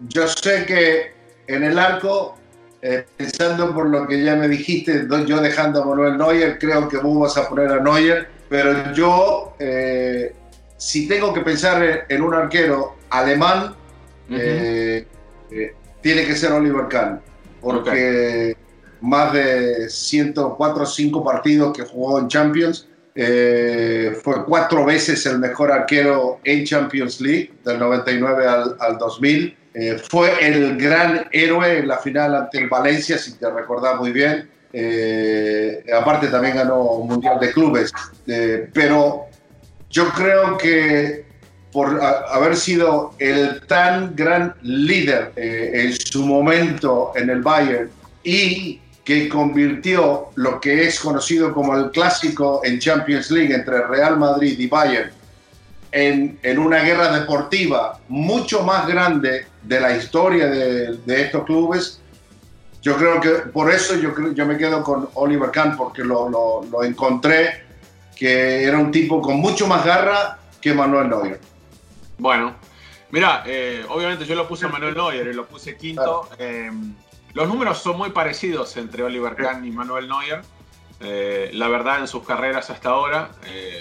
Yo 0.00 0.26
sé 0.26 0.64
que 0.66 1.14
en 1.46 1.64
el 1.64 1.78
arco, 1.78 2.37
eh, 2.80 3.04
pensando 3.16 3.74
por 3.74 3.88
lo 3.88 4.06
que 4.06 4.22
ya 4.22 4.36
me 4.36 4.48
dijiste, 4.48 5.06
yo 5.26 5.40
dejando 5.40 5.82
a 5.82 5.86
Manuel 5.86 6.16
Neuer, 6.16 6.58
creo 6.58 6.88
que 6.88 6.98
vos 6.98 7.20
vas 7.20 7.36
a 7.36 7.48
poner 7.48 7.72
a 7.72 7.80
Neuer, 7.80 8.28
pero 8.48 8.92
yo, 8.92 9.54
eh, 9.58 10.32
si 10.76 11.08
tengo 11.08 11.32
que 11.34 11.40
pensar 11.40 12.06
en, 12.08 12.22
un 12.22 12.34
arquero 12.34 12.96
alemán, 13.10 13.74
eh, 14.30 15.06
eh, 15.50 15.74
tiene 16.00 16.24
que 16.24 16.36
ser 16.36 16.52
Oliver 16.52 16.86
Kahn, 16.88 17.20
porque 17.60 18.56
más 19.00 19.32
de 19.32 19.88
104 19.88 20.82
o 20.82 20.86
5 20.86 21.24
partidos 21.24 21.76
que 21.76 21.84
jugó 21.84 22.18
en 22.18 22.28
Champions, 22.28 22.88
eh, 23.20 24.16
fue 24.22 24.44
cuatro 24.44 24.84
veces 24.84 25.26
el 25.26 25.40
mejor 25.40 25.72
arquero 25.72 26.38
en 26.44 26.64
Champions 26.64 27.20
League, 27.20 27.52
del 27.64 27.80
99 27.80 28.46
al, 28.46 28.76
al 28.78 28.96
2000. 28.96 29.56
Eh, 29.74 30.00
fue 30.08 30.46
el 30.46 30.76
gran 30.76 31.28
héroe 31.30 31.78
en 31.78 31.88
la 31.88 31.98
final 31.98 32.34
ante 32.34 32.58
el 32.58 32.68
Valencia, 32.68 33.18
si 33.18 33.32
te 33.34 33.50
recordás 33.50 33.98
muy 33.98 34.12
bien. 34.12 34.48
Eh, 34.72 35.84
aparte 35.98 36.28
también 36.28 36.56
ganó 36.56 36.82
un 36.82 37.08
Mundial 37.08 37.38
de 37.40 37.52
Clubes. 37.52 37.92
Eh, 38.26 38.68
pero 38.72 39.26
yo 39.90 40.08
creo 40.10 40.58
que 40.58 41.26
por 41.72 42.00
haber 42.02 42.56
sido 42.56 43.14
el 43.18 43.66
tan 43.66 44.16
gran 44.16 44.54
líder 44.62 45.32
eh, 45.36 45.70
en 45.74 45.92
su 45.92 46.24
momento 46.24 47.12
en 47.14 47.30
el 47.30 47.42
Bayern 47.42 47.90
y 48.22 48.80
que 49.04 49.28
convirtió 49.28 50.30
lo 50.34 50.60
que 50.60 50.84
es 50.86 51.00
conocido 51.00 51.52
como 51.52 51.76
el 51.76 51.90
clásico 51.90 52.60
en 52.64 52.78
Champions 52.78 53.30
League 53.30 53.54
entre 53.54 53.86
Real 53.86 54.18
Madrid 54.18 54.58
y 54.58 54.66
Bayern 54.66 55.10
en, 55.92 56.38
en 56.42 56.58
una 56.58 56.80
guerra 56.80 57.18
deportiva 57.18 58.00
mucho 58.08 58.62
más 58.62 58.86
grande 58.86 59.46
de 59.68 59.80
la 59.80 59.96
historia 59.96 60.46
de, 60.46 60.96
de 60.96 61.22
estos 61.22 61.44
clubes, 61.44 62.00
yo 62.82 62.96
creo 62.96 63.20
que 63.20 63.30
por 63.50 63.70
eso 63.70 63.96
yo, 63.96 64.14
yo 64.32 64.46
me 64.46 64.56
quedo 64.56 64.82
con 64.82 65.10
Oliver 65.14 65.50
Kahn, 65.50 65.76
porque 65.76 66.02
lo, 66.02 66.28
lo, 66.30 66.82
encontré 66.84 67.66
que 68.16 68.64
era 68.64 68.78
un 68.78 68.90
tipo 68.90 69.20
con 69.20 69.36
mucho 69.36 69.66
más 69.66 69.84
garra 69.84 70.38
que 70.60 70.72
Manuel 70.72 71.08
Neuer. 71.08 71.40
Bueno, 72.16 72.54
mira, 73.10 73.42
eh, 73.46 73.84
obviamente 73.88 74.24
yo 74.24 74.34
lo 74.34 74.48
puse 74.48 74.66
a 74.66 74.68
Manuel 74.68 74.94
Neuer 74.94 75.26
y 75.26 75.32
lo 75.34 75.46
puse 75.46 75.76
quinto. 75.76 76.28
Eh, 76.38 76.70
los 77.34 77.46
números 77.46 77.78
son 77.78 77.98
muy 77.98 78.10
parecidos 78.10 78.76
entre 78.76 79.02
Oliver 79.02 79.36
Kahn 79.36 79.66
y 79.66 79.70
Manuel 79.70 80.08
Neuer. 80.08 80.40
Eh, 81.00 81.50
la 81.52 81.68
verdad, 81.68 82.00
en 82.00 82.08
sus 82.08 82.24
carreras 82.24 82.70
hasta 82.70 82.88
ahora, 82.88 83.30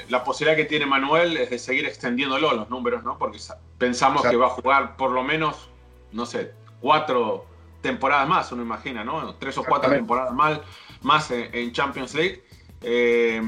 la 0.09 0.23
posibilidad 0.23 0.57
que 0.57 0.65
tiene 0.65 0.85
Manuel 0.85 1.37
es 1.37 1.49
de 1.49 1.57
seguir 1.57 1.85
extendiéndolo 1.85 2.53
los 2.53 2.69
números, 2.69 3.03
¿no? 3.03 3.17
Porque 3.17 3.39
pensamos 3.77 4.23
que 4.23 4.35
va 4.35 4.47
a 4.47 4.49
jugar 4.49 4.97
por 4.97 5.11
lo 5.11 5.23
menos, 5.23 5.69
no 6.11 6.25
sé, 6.25 6.53
cuatro 6.81 7.45
temporadas 7.81 8.27
más, 8.27 8.51
uno 8.51 8.63
imagina, 8.63 9.03
¿no? 9.03 9.35
Tres 9.35 9.57
o 9.57 9.63
cuatro 9.63 9.89
temporadas 9.89 10.33
más, 10.33 10.59
más 11.01 11.31
en, 11.31 11.71
Champions 11.71 12.13
League. 12.13 12.43
Eh, 12.81 13.41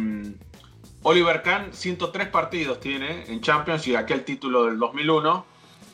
Oliver 1.04 1.42
Kahn, 1.42 1.74
103 1.74 2.28
partidos 2.28 2.80
tiene 2.80 3.26
en 3.28 3.42
Champions 3.42 3.88
y 3.88 3.96
aquel 3.96 4.26
título 4.26 4.66
del 4.66 4.78
2001. 4.78 5.46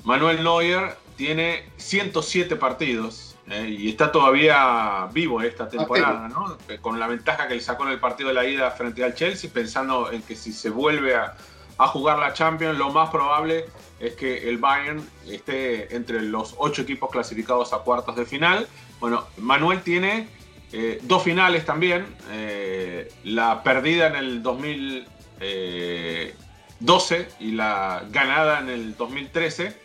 Manuel 0.03 0.43
Neuer 0.43 0.97
tiene 1.15 1.69
107 1.77 2.55
partidos 2.55 3.35
eh, 3.47 3.75
y 3.77 3.89
está 3.89 4.11
todavía 4.11 5.07
vivo 5.13 5.41
esta 5.41 5.69
temporada, 5.69 6.27
¿no? 6.27 6.57
Con 6.81 6.99
la 6.99 7.07
ventaja 7.07 7.47
que 7.47 7.55
le 7.55 7.61
sacó 7.61 7.83
en 7.85 7.91
el 7.91 7.99
partido 7.99 8.29
de 8.29 8.35
la 8.35 8.45
ida 8.45 8.71
frente 8.71 9.03
al 9.03 9.13
Chelsea, 9.13 9.49
pensando 9.53 10.11
en 10.11 10.23
que 10.23 10.35
si 10.35 10.51
se 10.51 10.69
vuelve 10.69 11.15
a, 11.15 11.35
a 11.77 11.87
jugar 11.87 12.19
la 12.19 12.33
Champions, 12.33 12.77
lo 12.77 12.91
más 12.91 13.09
probable 13.09 13.65
es 13.99 14.13
que 14.15 14.47
el 14.49 14.57
Bayern 14.57 15.07
esté 15.27 15.95
entre 15.95 16.21
los 16.21 16.55
ocho 16.57 16.81
equipos 16.83 17.09
clasificados 17.11 17.73
a 17.73 17.79
cuartos 17.79 18.15
de 18.15 18.25
final. 18.25 18.67
Bueno, 18.99 19.25
Manuel 19.37 19.81
tiene 19.81 20.27
eh, 20.71 20.99
dos 21.03 21.23
finales 21.23 21.65
también, 21.65 22.05
eh, 22.31 23.11
la 23.23 23.63
perdida 23.63 24.07
en 24.07 24.15
el 24.15 24.43
2012 24.43 27.27
y 27.39 27.51
la 27.51 28.03
ganada 28.09 28.59
en 28.59 28.69
el 28.69 28.95
2013. 28.95 29.83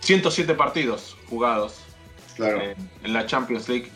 107 0.00 0.50
em, 0.50 0.58
partidos 0.58 1.16
jugados 1.28 1.80
en 2.38 3.12
la 3.12 3.26
Champions 3.26 3.68
League 3.68 3.92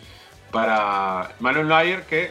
para 0.53 1.35
Manuel 1.41 1.67
Neuer 1.67 2.05
que 2.05 2.31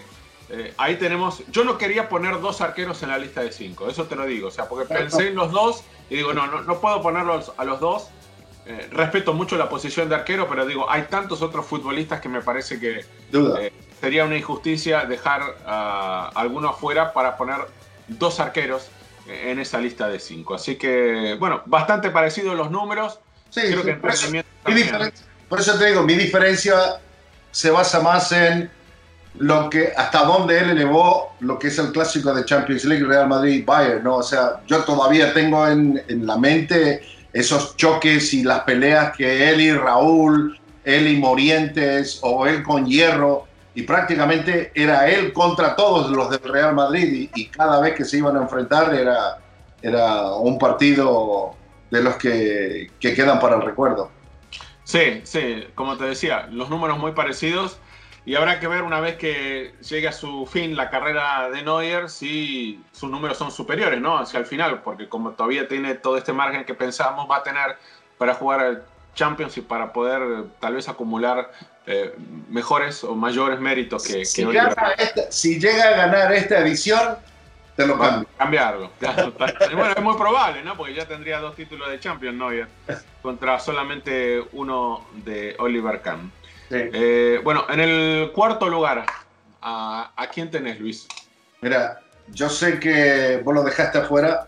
eh, 0.50 0.74
ahí 0.78 0.96
tenemos. 0.96 1.44
Yo 1.52 1.64
no 1.64 1.78
quería 1.78 2.08
poner 2.08 2.40
dos 2.40 2.62
arqueros 2.62 3.04
en 3.04 3.10
la 3.10 3.18
lista 3.18 3.42
de 3.42 3.52
cinco, 3.52 3.90
eso 3.90 4.06
te 4.06 4.16
lo 4.16 4.26
digo. 4.26 4.48
O 4.48 4.52
sea, 4.52 4.68
porque 4.70 4.86
pensé 4.86 5.30
en 5.30 5.36
los 5.36 5.52
dos 5.52 5.84
y 6.10 6.16
digo, 6.16 6.34
no, 6.34 6.48
no, 6.48 6.62
no 6.62 6.80
puedo 6.80 7.02
ponerlos 7.02 7.52
a 7.58 7.66
los 7.66 7.80
dos. 7.80 8.10
Eh, 8.66 8.90
respeto 8.92 9.34
mucho 9.34 9.58
la 9.58 9.70
posición 9.70 10.10
de 10.10 10.16
arquero, 10.16 10.48
pero 10.50 10.66
digo, 10.66 10.90
hay 10.90 11.04
tantos 11.04 11.42
otros 11.42 11.66
futbolistas 11.66 12.20
que 12.20 12.28
me 12.28 12.42
parece 12.42 12.80
que 12.80 13.06
eh, 13.32 13.74
sería 14.02 14.26
una 14.26 14.38
injusticia 14.38 15.06
dejar 15.06 15.42
a 15.66 16.32
alguno 16.36 16.70
afuera 16.70 17.14
para 17.14 17.38
poner 17.38 17.60
dos 18.10 18.42
arqueros 18.42 18.90
en 19.28 19.60
esa 19.60 19.80
lista 19.80 20.08
de 20.08 20.20
cinco. 20.20 20.56
Así 20.56 20.76
que, 20.76 21.36
bueno, 21.40 21.62
bastante 21.66 22.10
parecidos 22.10 22.56
los 22.56 22.72
números. 22.72 23.20
Sí, 23.50 23.62
Creo 23.62 23.84
que 23.84 23.94
por, 23.94 24.12
eso, 24.12 24.28
por 25.48 25.60
eso 25.62 25.78
te 25.78 25.86
digo, 25.86 26.04
mi 26.04 26.16
diferencia 26.16 27.00
se 27.52 27.72
basa 27.72 28.02
más 28.02 28.32
en 28.34 28.70
lo 29.40 29.70
que, 29.70 29.94
hasta 29.96 30.24
dónde 30.24 30.60
él 30.60 30.72
elevó 30.72 31.34
lo 31.40 31.60
que 31.60 31.68
es 31.68 31.78
el 31.80 31.92
clásico 31.92 32.34
de 32.34 32.46
Champions 32.46 32.86
League 32.86 33.06
Real 33.06 33.28
Madrid-Bayern, 33.28 34.04
¿no? 34.04 34.18
O 34.18 34.24
sea, 34.24 34.62
yo 34.68 34.84
todavía 34.84 35.34
tengo 35.34 35.68
en, 35.68 36.02
en, 36.08 36.26
la 36.26 36.38
mente 36.38 37.02
esos 37.34 37.76
choques 37.78 38.34
y 38.34 38.44
las 38.44 38.62
peleas 38.62 39.16
que 39.16 39.50
él 39.50 39.62
y 39.62 39.74
Raúl, 39.74 40.60
él 40.84 41.08
y 41.08 41.18
Morientes 41.18 42.20
o 42.24 42.48
él 42.48 42.64
con 42.64 42.86
Hierro, 42.86 43.48
y 43.78 43.84
prácticamente 43.84 44.72
era 44.74 45.08
él 45.08 45.32
contra 45.34 45.76
todos 45.76 46.10
los 46.10 46.32
del 46.32 46.42
Real 46.52 46.74
Madrid 46.74 47.30
y, 47.36 47.46
cada 47.46 47.80
vez 47.80 47.94
que 47.94 48.06
se 48.06 48.18
iban 48.18 48.36
a 48.36 48.42
enfrentar 48.42 48.92
era, 48.96 49.38
era 49.84 50.32
un 50.32 50.58
partido 50.58 51.54
de 51.92 52.02
los 52.02 52.16
que, 52.16 52.90
que 53.00 53.14
quedan 53.14 53.40
para 53.40 53.58
el 53.58 53.62
recuerdo. 53.62 54.10
Sí, 54.84 55.22
sí, 55.26 55.68
como 55.76 55.96
te 55.96 56.06
decía, 56.06 56.48
los 56.50 56.72
números 56.72 56.98
muy 56.98 57.12
parecidos 57.12 57.78
y 58.28 58.36
habrá 58.36 58.60
que 58.60 58.68
ver 58.68 58.84
una 58.84 59.00
vez 59.00 59.16
que 59.16 59.74
llegue 59.90 60.10
a 60.10 60.12
su 60.12 60.46
fin 60.46 60.76
la 60.76 60.90
carrera 60.90 61.50
de 61.50 61.64
Neuer 61.64 62.10
si 62.10 62.84
sus 62.92 63.10
números 63.10 63.38
son 63.38 63.52
superiores, 63.52 64.02
¿no? 64.02 64.18
Hacia 64.18 64.38
el 64.38 64.46
final, 64.46 64.82
porque 64.82 65.08
como 65.08 65.32
todavía 65.32 65.70
tiene 65.70 65.96
todo 65.96 66.18
este 66.18 66.34
margen 66.34 66.66
que 66.66 66.74
pensamos 66.74 67.26
va 67.32 67.38
a 67.38 67.44
tener 67.44 67.78
para 68.18 68.34
jugar 68.34 68.60
al 68.60 68.84
Champions 69.16 69.56
y 69.56 69.62
para 69.62 69.94
poder 69.94 70.44
tal 70.60 70.76
vez 70.76 70.90
acumular 70.90 71.54
eh, 71.86 72.14
mejores 72.50 73.02
o 73.06 73.16
mayores 73.16 73.62
méritos 73.62 74.04
que, 74.04 74.26
si, 74.26 74.44
si 75.30 75.58
llega 75.58 75.88
a 75.88 75.96
ganar 75.96 76.34
esta 76.34 76.60
edición, 76.60 77.16
te 77.78 77.88
lo 77.88 77.98
cambio. 77.98 78.28
Cambiarlo. 78.38 78.92
bueno, 79.00 79.94
es 79.96 80.04
muy 80.04 80.18
probable, 80.18 80.64
¿no? 80.64 80.76
Porque 80.76 80.94
ya 80.94 81.08
tendría 81.08 81.40
dos 81.40 81.56
títulos 81.56 81.90
de 81.90 81.98
Champions 82.02 82.36
Neuer 82.38 82.68
contra 83.22 83.58
solamente 83.58 84.44
uno 84.52 85.08
de 85.14 85.56
Oliver 85.60 86.02
Kahn. 86.02 86.30
Eh, 86.70 87.40
bueno, 87.44 87.66
en 87.70 87.80
el 87.80 88.32
cuarto 88.32 88.68
lugar, 88.68 89.06
¿a, 89.62 90.30
quién 90.34 90.52
tenés, 90.52 90.80
Luis? 90.80 91.08
Mira, 91.62 92.00
yo 92.28 92.50
sé 92.50 92.80
que 92.80 93.42
vos 93.44 93.54
lo 93.54 93.64
dejaste 93.64 94.00
afuera. 94.00 94.48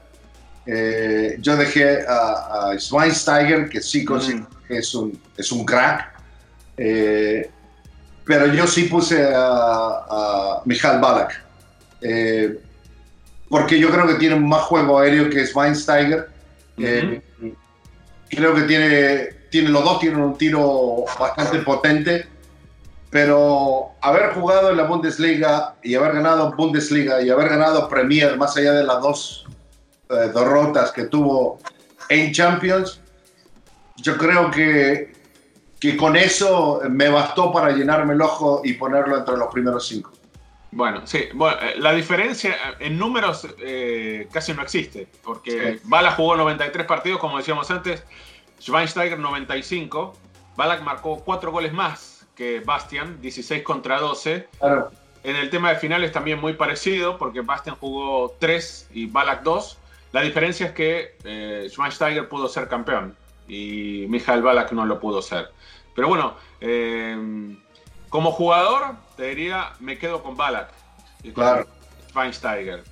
Eh, 0.65 1.37
yo 1.39 1.55
dejé 1.55 2.05
a, 2.07 2.73
Schweinsteiger, 2.77 3.69
que 3.69 3.81
sí 3.81 4.05
mm. 4.05 4.45
es, 4.69 4.93
un, 4.93 5.19
es 5.37 5.51
un 5.51 5.65
crack. 5.65 6.13
Eh, 6.77 7.49
pero 8.25 8.47
yo 8.53 8.67
sí 8.67 8.83
puse 8.83 9.23
a, 9.33 10.05
a 10.09 10.61
Michal 10.65 10.99
Balak. 10.99 11.41
porque 13.49 13.79
yo 13.79 13.89
creo 13.89 14.05
que 14.07 14.15
tiene 14.15 14.35
más 14.35 14.61
juego 14.63 14.99
aéreo 14.99 15.29
que 15.29 15.47
Schweinsteiger. 15.47 16.29
creo 16.75 18.55
que 18.55 18.61
tiene 18.67 19.38
los 19.51 19.83
dos 19.83 19.99
tienen 19.99 20.21
un 20.21 20.37
tiro 20.37 21.05
bastante 21.19 21.59
potente, 21.59 22.27
pero 23.09 23.91
haber 24.01 24.33
jugado 24.33 24.71
en 24.71 24.77
la 24.77 24.83
Bundesliga 24.83 25.75
y 25.83 25.95
haber 25.95 26.13
ganado 26.13 26.53
Bundesliga 26.55 27.21
y 27.21 27.29
haber 27.29 27.49
ganado 27.49 27.89
Premier, 27.89 28.37
más 28.37 28.55
allá 28.57 28.73
de 28.73 28.83
las 28.83 29.01
dos 29.01 29.45
eh, 30.09 30.31
derrotas 30.33 30.91
que 30.91 31.05
tuvo 31.05 31.59
en 32.09 32.31
Champions, 32.31 33.01
yo 33.97 34.17
creo 34.17 34.51
que, 34.51 35.13
que 35.79 35.97
con 35.97 36.15
eso 36.15 36.81
me 36.89 37.09
bastó 37.09 37.51
para 37.51 37.71
llenarme 37.71 38.13
el 38.13 38.21
ojo 38.21 38.61
y 38.63 38.73
ponerlo 38.73 39.17
entre 39.17 39.37
los 39.37 39.51
primeros 39.51 39.87
cinco. 39.87 40.11
Bueno, 40.71 41.01
sí, 41.05 41.29
bueno, 41.33 41.57
eh, 41.61 41.75
la 41.79 41.93
diferencia 41.93 42.55
en 42.79 42.97
números 42.99 43.47
eh, 43.59 44.27
casi 44.31 44.53
no 44.53 44.61
existe, 44.61 45.07
porque 45.23 45.79
Bala 45.83 46.11
jugó 46.11 46.35
93 46.35 46.85
partidos, 46.85 47.19
como 47.19 47.37
decíamos 47.37 47.69
antes, 47.71 48.03
Schweinsteiger 48.59 49.17
95. 49.17 50.13
Balak 50.55 50.81
marcó 50.81 51.23
cuatro 51.23 51.51
goles 51.51 51.73
más 51.73 52.27
que 52.35 52.59
Bastian, 52.61 53.21
16 53.21 53.63
contra 53.63 53.99
12. 53.99 54.47
En 55.23 55.35
el 55.35 55.49
tema 55.49 55.69
de 55.69 55.75
finales 55.75 56.11
también 56.11 56.39
muy 56.39 56.53
parecido, 56.53 57.17
porque 57.17 57.41
Bastian 57.41 57.75
jugó 57.75 58.35
3 58.39 58.89
y 58.93 59.07
Balak 59.07 59.43
2. 59.43 59.77
La 60.11 60.21
diferencia 60.21 60.67
es 60.67 60.71
que 60.71 61.17
eh, 61.23 61.67
Schweinsteiger 61.69 62.27
pudo 62.29 62.47
ser 62.47 62.67
campeón 62.67 63.15
y 63.47 64.05
Michael 64.09 64.41
Balak 64.41 64.71
no 64.71 64.85
lo 64.85 64.99
pudo 64.99 65.21
ser. 65.21 65.51
Pero 65.95 66.07
bueno, 66.07 66.35
eh, 66.61 67.57
como 68.09 68.31
jugador, 68.31 68.95
te 69.17 69.27
diría, 69.27 69.73
me 69.79 69.97
quedo 69.97 70.23
con 70.23 70.35
Balak 70.35 70.69
y 71.23 71.31
claro. 71.31 71.67
Schweinsteiger. 72.09 72.83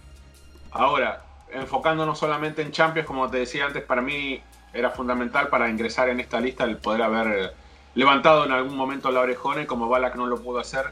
Ahora, 0.72 1.24
enfocándonos 1.52 2.20
solamente 2.20 2.62
en 2.62 2.72
Champions, 2.72 3.08
como 3.08 3.30
te 3.30 3.38
decía 3.38 3.66
antes, 3.66 3.84
para 3.84 4.02
mí 4.02 4.42
era 4.74 4.90
fundamental 4.92 5.48
para 5.48 5.70
ingresar 5.70 6.10
en 6.10 6.20
esta 6.20 6.40
lista 6.40 6.64
el 6.64 6.78
poder 6.78 7.02
haber 7.02 7.28
eh, 7.28 7.52
levantado 7.96 8.46
en 8.46 8.52
algún 8.52 8.76
momento 8.76 9.12
la 9.12 9.22
orejona 9.22 9.64
y 9.64 9.66
como 9.66 9.90
Balak 9.90 10.16
no 10.16 10.28
lo 10.28 10.42
pudo 10.42 10.60
hacer, 10.60 10.92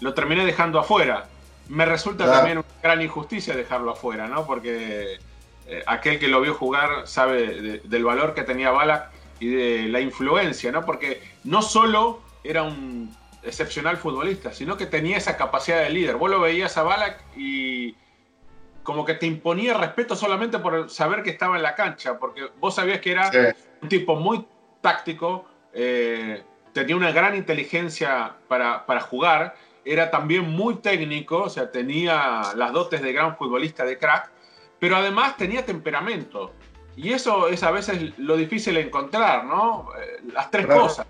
lo 0.00 0.14
terminé 0.14 0.44
dejando 0.44 0.78
afuera. 0.78 1.26
Me 1.68 1.84
resulta 1.84 2.30
también 2.30 2.58
una 2.58 2.66
gran 2.82 3.02
injusticia 3.02 3.56
dejarlo 3.56 3.90
afuera, 3.90 4.28
¿no? 4.28 4.46
Porque 4.46 5.18
eh, 5.66 5.82
aquel 5.86 6.18
que 6.18 6.28
lo 6.28 6.40
vio 6.40 6.54
jugar 6.54 7.06
sabe 7.08 7.80
del 7.82 8.04
valor 8.04 8.34
que 8.34 8.42
tenía 8.42 8.70
Balak 8.70 9.10
y 9.40 9.48
de 9.48 9.88
la 9.88 10.00
influencia, 10.00 10.70
¿no? 10.70 10.84
Porque 10.86 11.22
no 11.44 11.60
solo 11.62 12.20
era 12.44 12.62
un 12.62 13.14
excepcional 13.42 13.96
futbolista, 13.96 14.52
sino 14.52 14.76
que 14.76 14.86
tenía 14.86 15.16
esa 15.16 15.36
capacidad 15.36 15.80
de 15.80 15.90
líder. 15.90 16.16
Vos 16.16 16.30
lo 16.30 16.40
veías 16.40 16.76
a 16.76 16.82
Balak 16.82 17.20
y 17.36 17.94
como 18.86 19.04
que 19.04 19.14
te 19.14 19.26
imponía 19.26 19.74
respeto 19.74 20.14
solamente 20.14 20.60
por 20.60 20.88
saber 20.88 21.24
que 21.24 21.30
estaba 21.30 21.56
en 21.56 21.62
la 21.62 21.74
cancha, 21.74 22.18
porque 22.20 22.48
vos 22.60 22.76
sabías 22.76 23.00
que 23.00 23.10
era 23.10 23.30
un 23.82 23.88
tipo 23.88 24.14
muy 24.14 24.46
táctico, 24.80 25.44
eh, 25.72 26.44
tenía 26.72 26.94
una 26.94 27.10
gran 27.10 27.34
inteligencia 27.34 28.36
para, 28.46 28.86
para, 28.86 29.00
jugar, 29.00 29.56
era 29.84 30.08
también 30.08 30.48
muy 30.48 30.76
técnico, 30.76 31.42
o 31.42 31.48
sea, 31.50 31.72
tenía 31.72 32.52
las 32.54 32.72
dotes 32.72 33.02
de 33.02 33.12
gran 33.12 33.36
futbolista 33.36 33.84
de 33.84 33.98
crack, 33.98 34.30
pero 34.78 34.96
además 34.96 35.36
tenía 35.36 35.66
temperamento. 35.66 36.52
Y 36.96 37.12
eso 37.12 37.48
es 37.48 37.64
a 37.64 37.72
veces 37.72 38.16
lo 38.18 38.36
difícil 38.36 38.74
de 38.74 38.82
encontrar, 38.82 39.44
¿no? 39.44 39.88
Eh, 40.00 40.20
las 40.32 40.48
tres 40.50 40.66
cosas. 40.66 41.06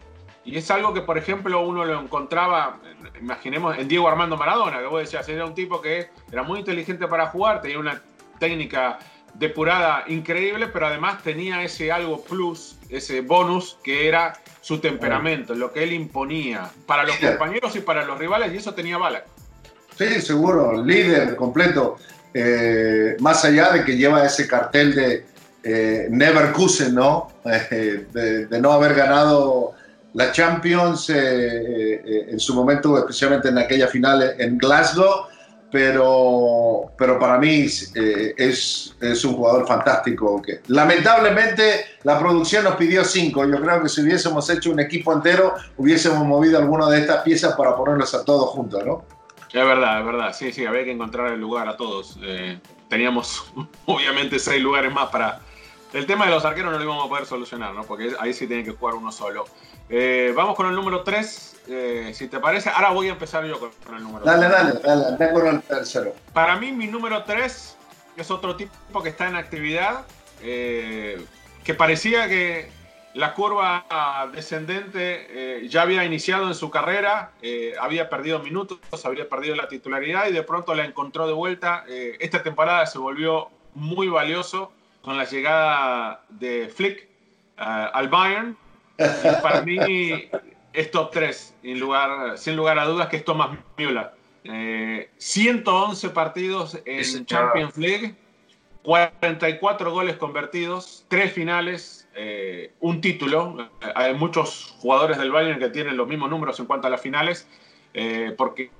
Y 0.46 0.56
es 0.56 0.70
algo 0.70 0.94
que, 0.94 1.02
por 1.02 1.18
ejemplo, 1.18 1.60
uno 1.60 1.84
lo 1.84 2.00
encontraba, 2.00 2.80
imaginemos, 3.20 3.78
en 3.78 3.88
Diego 3.88 4.08
Armando 4.08 4.36
Maradona, 4.36 4.78
que 4.78 4.86
vos 4.86 5.00
decías, 5.00 5.28
era 5.28 5.44
un 5.44 5.54
tipo 5.54 5.80
que 5.80 6.08
era 6.30 6.42
muy 6.42 6.60
inteligente 6.60 7.06
para 7.08 7.26
jugar, 7.28 7.60
tenía 7.60 7.78
una 7.78 8.02
técnica 8.38 8.98
depurada 9.34 10.04
increíble, 10.08 10.68
pero 10.68 10.86
además 10.86 11.22
tenía 11.22 11.62
ese 11.62 11.92
algo 11.92 12.22
plus, 12.22 12.78
ese 12.88 13.20
bonus 13.20 13.78
que 13.82 14.08
era 14.08 14.34
su 14.60 14.78
temperamento, 14.78 15.54
lo 15.54 15.72
que 15.72 15.84
él 15.84 15.92
imponía 15.92 16.70
para 16.86 17.04
los 17.04 17.16
compañeros 17.16 17.76
y 17.76 17.80
para 17.80 18.04
los 18.04 18.18
rivales, 18.18 18.52
y 18.52 18.56
eso 18.56 18.74
tenía 18.74 18.98
bala. 18.98 19.24
Sí, 19.96 20.20
seguro, 20.20 20.82
líder 20.84 21.36
completo. 21.36 21.96
Eh, 22.34 23.16
más 23.20 23.44
allá 23.44 23.72
de 23.72 23.84
que 23.84 23.96
lleva 23.96 24.26
ese 24.26 24.46
cartel 24.46 24.94
de 24.94 25.26
eh, 25.64 26.08
Neverkusen, 26.10 26.94
¿no? 26.94 27.32
Eh, 27.70 28.06
de, 28.12 28.60
no 28.60 28.72
haber 28.72 28.94
ganado 28.94 29.74
la 30.16 30.32
Champions 30.32 31.10
en 31.10 32.40
su 32.40 32.54
momento, 32.54 32.98
especialmente 32.98 33.48
en 33.48 33.58
aquella 33.58 33.86
final 33.86 34.34
en 34.38 34.56
Glasgow, 34.56 35.26
pero, 35.70 36.92
pero 36.96 37.18
para 37.18 37.38
mí 37.38 37.66
es, 37.66 38.96
es 38.98 39.24
un 39.26 39.34
jugador 39.34 39.66
fantástico. 39.66 40.40
Que, 40.40 40.60
lamentablemente 40.68 41.98
la 42.04 42.18
producción 42.18 42.64
nos 42.64 42.76
pidió 42.76 43.04
cinco. 43.04 43.44
Yo 43.44 43.60
creo 43.60 43.82
que 43.82 43.90
si 43.90 44.00
hubiésemos 44.00 44.48
hecho 44.48 44.70
un 44.70 44.80
equipo 44.80 45.12
entero, 45.12 45.54
hubiésemos 45.76 46.26
movido 46.26 46.58
alguna 46.58 46.88
de 46.88 47.00
estas 47.00 47.22
piezas 47.22 47.54
para 47.54 47.76
ponerlas 47.76 48.14
a 48.14 48.24
todos 48.24 48.48
juntos, 48.50 48.82
¿no? 48.86 49.04
Es 49.52 49.64
verdad, 49.66 50.00
es 50.00 50.06
verdad. 50.06 50.32
Sí, 50.32 50.50
sí, 50.50 50.64
había 50.64 50.84
que 50.84 50.92
encontrar 50.92 51.32
el 51.32 51.40
lugar 51.40 51.68
a 51.68 51.76
todos. 51.76 52.18
teníamos 52.88 53.52
obviamente 53.84 54.38
seis 54.38 54.62
lugares 54.62 54.90
más 54.90 55.10
para, 55.10 55.40
el 55.92 56.06
tema 56.06 56.26
de 56.26 56.32
los 56.32 56.44
arqueros 56.44 56.72
no 56.72 56.78
lo 56.78 56.84
íbamos 56.84 57.06
a 57.06 57.08
poder 57.08 57.26
solucionar, 57.26 57.72
¿no? 57.74 57.84
Porque 57.84 58.12
ahí 58.18 58.32
sí 58.34 58.46
tiene 58.46 58.64
que 58.64 58.72
jugar 58.72 58.94
uno 58.94 59.12
solo. 59.12 59.46
Eh, 59.88 60.32
vamos 60.34 60.56
con 60.56 60.66
el 60.66 60.74
número 60.74 61.02
3, 61.02 61.56
eh, 61.68 62.10
si 62.12 62.28
te 62.28 62.40
parece. 62.40 62.70
Ahora 62.70 62.90
voy 62.90 63.08
a 63.08 63.12
empezar 63.12 63.44
yo 63.44 63.58
con, 63.58 63.70
el 63.94 64.02
número 64.02 64.24
3. 64.24 64.40
Dale, 64.40 64.48
dale, 64.48 64.80
dale, 64.82 65.16
dale 65.16 65.32
con 65.32 65.46
el 65.46 65.62
tercero. 65.62 66.14
Para 66.32 66.56
mí, 66.56 66.72
mi 66.72 66.86
número 66.86 67.22
3 67.24 67.76
es 68.16 68.30
otro 68.30 68.56
tipo 68.56 69.02
que 69.02 69.10
está 69.10 69.28
en 69.28 69.36
actividad, 69.36 70.04
eh, 70.42 71.24
que 71.62 71.74
parecía 71.74 72.28
que 72.28 72.70
la 73.14 73.32
curva 73.32 73.86
descendente 74.34 75.66
ya 75.70 75.80
había 75.80 76.04
iniciado 76.04 76.48
en 76.48 76.54
su 76.54 76.68
carrera, 76.68 77.30
había 77.80 78.10
perdido 78.10 78.40
minutos, 78.40 78.78
había 79.06 79.26
perdido 79.26 79.56
la 79.56 79.68
titularidad 79.68 80.28
y 80.28 80.32
de 80.32 80.42
pronto 80.42 80.74
la 80.74 80.84
encontró 80.84 81.26
de 81.26 81.32
vuelta. 81.32 81.84
esta 81.88 82.42
temporada 82.42 82.84
se 82.84 82.98
volvió 82.98 83.48
muy 83.74 84.08
valioso 84.08 84.70
con 85.00 85.16
la 85.16 85.24
llegada 85.24 86.24
de 86.28 86.68
Flick 86.68 87.08
al 87.56 88.08
Bayern. 88.10 88.54
Para 89.42 89.62
mí 89.62 89.78
es 90.72 90.90
top 90.90 91.10
3, 91.10 91.56
sin 91.62 91.80
lugar, 91.80 92.38
sin 92.38 92.56
lugar 92.56 92.78
a 92.78 92.84
dudas, 92.84 93.08
que 93.08 93.16
es 93.16 93.24
Thomas 93.24 93.58
Müller. 93.76 94.10
111 95.18 96.06
eh, 96.06 96.10
partidos 96.10 96.80
en 96.84 97.26
Champions 97.26 97.76
League, 97.76 98.14
44 98.82 99.90
goles 99.90 100.16
convertidos, 100.16 101.04
3 101.08 101.32
finales, 101.32 102.08
eh, 102.14 102.72
un 102.80 103.00
título. 103.00 103.68
Hay 103.94 104.14
muchos 104.14 104.76
jugadores 104.78 105.18
del 105.18 105.32
Bayern 105.32 105.58
que 105.58 105.70
tienen 105.70 105.96
los 105.96 106.06
mismos 106.06 106.30
números 106.30 106.60
en 106.60 106.66
cuanto 106.66 106.86
a 106.86 106.90
las 106.90 107.00
finales. 107.00 107.48
porque 108.36 108.70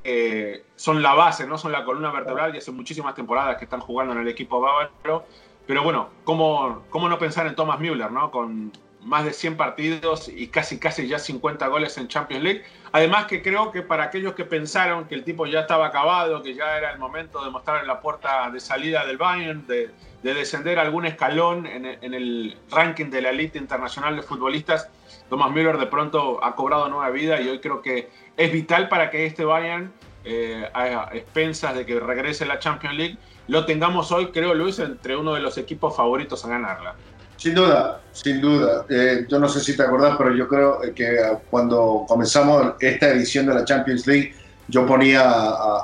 son 0.76 1.02
la 1.02 1.14
base, 1.14 1.46
no 1.46 1.56
son 1.56 1.72
la 1.72 1.84
columna 1.84 2.12
vertebral 2.12 2.54
y 2.54 2.58
hace 2.58 2.70
muchísimas 2.70 3.14
temporadas 3.14 3.56
que 3.56 3.64
están 3.64 3.80
jugando 3.80 4.12
en 4.12 4.20
el 4.20 4.28
equipo 4.28 4.60
bávaro 4.60 5.24
pero 5.66 5.82
bueno, 5.82 6.10
¿cómo, 6.24 6.84
cómo 6.90 7.08
no 7.08 7.18
pensar 7.18 7.46
en 7.46 7.56
Thomas 7.56 7.80
Müller, 7.80 8.10
¿no? 8.10 8.30
Con 8.30 8.72
más 9.06 9.24
de 9.24 9.32
100 9.32 9.56
partidos 9.56 10.28
y 10.28 10.48
casi, 10.48 10.78
casi 10.78 11.06
ya 11.06 11.18
50 11.18 11.66
goles 11.68 11.96
en 11.96 12.08
Champions 12.08 12.42
League. 12.42 12.64
Además 12.92 13.26
que 13.26 13.40
creo 13.40 13.70
que 13.70 13.82
para 13.82 14.04
aquellos 14.04 14.34
que 14.34 14.44
pensaron 14.44 15.06
que 15.06 15.14
el 15.14 15.22
tipo 15.22 15.46
ya 15.46 15.60
estaba 15.60 15.86
acabado, 15.86 16.42
que 16.42 16.54
ya 16.54 16.76
era 16.76 16.92
el 16.92 16.98
momento 16.98 17.44
de 17.44 17.50
mostrar 17.50 17.80
en 17.80 17.86
la 17.86 18.00
puerta 18.00 18.50
de 18.50 18.58
salida 18.58 19.06
del 19.06 19.16
Bayern, 19.16 19.66
de, 19.66 19.90
de 20.22 20.34
descender 20.34 20.78
algún 20.78 21.06
escalón 21.06 21.66
en, 21.66 21.86
en, 21.86 22.14
el 22.14 22.58
ranking 22.70 23.06
de 23.06 23.22
la 23.22 23.30
elite 23.30 23.58
internacional 23.58 24.16
de 24.16 24.22
futbolistas, 24.22 24.90
Thomas 25.28 25.50
Müller 25.52 25.78
de 25.78 25.86
pronto 25.86 26.42
ha 26.44 26.54
cobrado 26.56 26.88
nueva 26.88 27.10
vida 27.10 27.40
y 27.40 27.48
hoy 27.48 27.60
creo 27.60 27.82
que 27.82 28.08
es 28.36 28.52
vital 28.52 28.88
para 28.88 29.10
que 29.10 29.24
este 29.24 29.44
Bayern, 29.44 29.92
eh, 30.24 30.68
a 30.74 31.10
expensas 31.12 31.76
de 31.76 31.86
que 31.86 32.00
regrese 32.00 32.44
la 32.44 32.58
Champions 32.58 32.96
League, 32.96 33.18
lo 33.46 33.64
tengamos 33.64 34.10
hoy, 34.10 34.32
creo, 34.32 34.54
Luis, 34.54 34.80
entre 34.80 35.16
uno 35.16 35.34
de 35.34 35.40
los 35.40 35.56
equipos 35.58 35.96
favoritos 35.96 36.44
a 36.44 36.48
ganarla. 36.48 36.96
Sin 37.46 37.54
duda, 37.54 38.00
sin 38.10 38.40
duda. 38.40 38.86
Eh, 38.88 39.24
yo 39.28 39.38
no 39.38 39.48
sé 39.48 39.60
si 39.60 39.76
te 39.76 39.84
acordás, 39.84 40.16
pero 40.18 40.34
yo 40.34 40.48
creo 40.48 40.80
que 40.92 41.16
cuando 41.48 42.04
comenzamos 42.08 42.74
esta 42.80 43.10
edición 43.10 43.46
de 43.46 43.54
la 43.54 43.64
Champions 43.64 44.04
League, 44.04 44.34
yo 44.66 44.84
ponía 44.84 45.30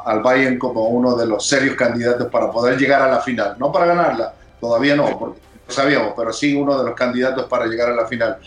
al 0.05 0.23
Bayern 0.23 0.59
como 0.59 0.89
uno 0.89 1.15
de 1.15 1.25
los 1.25 1.47
serios 1.47 1.77
candidatos 1.77 2.27
para 2.33 2.51
poder 2.51 2.77
llegar 2.81 3.03
a 3.03 3.09
la 3.09 3.21
final. 3.21 3.55
No 3.61 3.71
para 3.71 3.87
ganarla, 3.87 4.35
todavía 4.61 4.97
no, 4.97 5.17
porque 5.17 5.39
no 5.69 5.73
sabíamos, 5.73 6.15
pero 6.17 6.33
sí 6.33 6.53
uno 6.53 6.77
de 6.77 6.85
los 6.85 6.97
candidatos 6.97 7.47
para 7.47 7.67
llegar 7.67 7.91
a 7.91 7.95
la 7.95 8.07
final. 8.07 8.39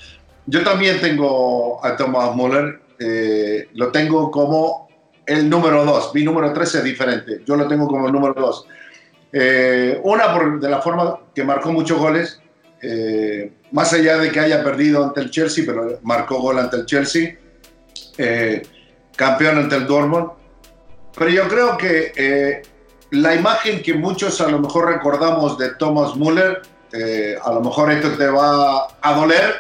Yo 0.45 0.62
también 0.62 0.99
tengo 0.99 1.80
a 1.86 1.95
Thomas 1.95 2.36
Müller, 2.36 2.82
eh, 2.99 3.69
lo 3.75 3.93
tengo 3.93 4.30
como 4.30 4.89
el 5.25 5.49
número 5.49 5.86
dos. 5.86 6.13
Mi 6.13 6.21
número 6.21 6.51
tres 6.51 6.75
es 6.75 6.84
diferente, 6.84 7.43
yo 7.45 7.56
lo 7.56 7.65
tengo 7.65 7.88
como 7.88 8.08
el 8.08 8.12
número 8.12 8.34
dos. 8.34 8.67
Eh, 9.32 10.01
una 10.04 10.34
por, 10.34 10.60
de 10.60 10.69
la 10.69 10.82
forma 10.82 11.17
que 11.34 11.45
marcó 11.45 11.71
muchos 11.71 11.97
goles, 11.97 12.41
eh, 12.87 13.51
más 13.71 13.93
allá 13.93 14.17
de 14.17 14.31
que 14.31 14.39
haya 14.39 14.63
perdido 14.63 15.03
ante 15.03 15.21
el 15.21 15.31
Chelsea, 15.31 15.63
pero 15.65 15.99
marcó 16.03 16.39
gol 16.39 16.59
ante 16.59 16.77
el 16.77 16.85
Chelsea, 16.85 17.37
eh, 18.17 18.61
campeón 19.15 19.57
ante 19.57 19.75
el 19.75 19.87
Dortmund. 19.87 20.31
Pero 21.17 21.29
yo 21.31 21.47
creo 21.47 21.77
que 21.77 22.61
la 23.11 23.35
imagen 23.35 23.81
que 23.81 23.93
muchos 23.93 24.41
a 24.41 24.49
lo 24.49 24.59
mejor 24.59 24.87
recordamos 24.87 25.57
de 25.57 25.75
Thomas 25.75 26.15
Müller, 26.15 26.61
a 27.41 27.53
lo 27.53 27.61
mejor 27.61 27.91
esto 27.91 28.11
te 28.17 28.27
va 28.27 28.87
a 29.01 29.13
doler, 29.13 29.55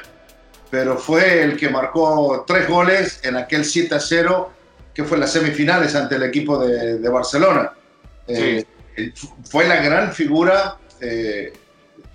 pero 0.69 0.97
fue 0.97 1.43
el 1.43 1.55
que 1.55 1.69
marcó 1.69 2.43
tres 2.45 2.67
goles 2.67 3.21
en 3.23 3.37
aquel 3.37 3.63
7 3.63 3.95
0 3.99 4.51
que 4.93 5.05
fue 5.05 5.15
en 5.15 5.21
las 5.21 5.31
semifinales 5.31 5.95
ante 5.95 6.15
el 6.15 6.23
equipo 6.23 6.57
de, 6.59 6.99
de 6.99 7.09
Barcelona. 7.09 7.71
Sí 8.27 8.65
fue 9.49 9.67
la 9.67 9.81
gran 9.81 10.11
figura 10.13 10.77
eh, 11.01 11.53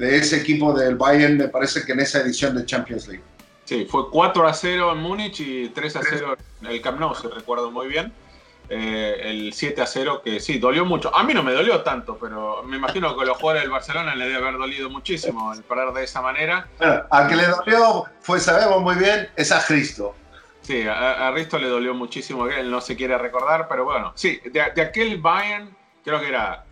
de 0.01 0.17
ese 0.17 0.39
equipo 0.39 0.73
del 0.73 0.97
Bayern, 0.97 1.37
me 1.37 1.49
parece 1.49 1.85
que 1.85 1.93
en 1.93 2.01
esa 2.01 2.21
edición 2.21 2.57
de 2.57 2.65
Champions 2.65 3.07
League. 3.07 3.23
Sí, 3.67 3.87
fue 3.89 4.11
4 4.11 4.49
a 4.49 4.55
0 4.55 4.93
en 4.93 4.99
Múnich 4.99 5.41
y 5.41 5.69
3 5.69 5.97
a 5.97 6.01
0 6.03 6.37
en 6.63 6.67
el 6.69 6.81
Camp 6.81 6.99
Nou, 6.99 7.15
si 7.15 7.29
recuerdo 7.29 7.71
muy 7.71 7.87
bien. 7.87 8.11
Eh, 8.71 9.21
el 9.25 9.53
7 9.53 9.83
a 9.83 9.87
0, 9.87 10.23
que 10.25 10.41
sí, 10.41 10.59
dolió 10.59 10.87
mucho. 10.87 11.15
A 11.15 11.23
mí 11.23 11.35
no 11.35 11.43
me 11.43 11.53
dolió 11.53 11.83
tanto, 11.83 12.17
pero 12.19 12.63
me 12.63 12.79
imagino 12.79 13.15
que 13.15 13.25
a 13.25 13.27
los 13.27 13.37
jugadores 13.37 13.63
del 13.63 13.71
Barcelona 13.71 14.15
le 14.15 14.25
debe 14.25 14.37
haber 14.39 14.57
dolido 14.57 14.89
muchísimo 14.89 15.53
el 15.53 15.63
parar 15.65 15.93
de 15.93 16.05
esa 16.05 16.23
manera. 16.23 16.67
Bueno, 16.79 17.03
a 17.11 17.29
que 17.29 17.37
le 17.37 17.47
dolió, 17.47 18.05
pues 18.25 18.45
sabemos 18.45 18.81
muy 18.81 18.95
bien, 18.95 19.29
es 19.37 19.53
a 19.53 19.63
Cristo. 19.63 20.15
Sí, 20.63 20.87
a, 20.87 21.29
a 21.29 21.31
Risto 21.33 21.59
le 21.59 21.69
dolió 21.69 21.93
muchísimo, 21.93 22.47
él 22.47 22.71
no 22.71 22.81
se 22.81 22.97
quiere 22.97 23.19
recordar, 23.19 23.69
pero 23.69 23.85
bueno, 23.85 24.13
sí, 24.15 24.41
de, 24.45 24.65
de 24.75 24.83
aquel 24.83 25.19
Bayern, 25.19 25.77
creo 26.03 26.21
que 26.21 26.29
era 26.29 26.65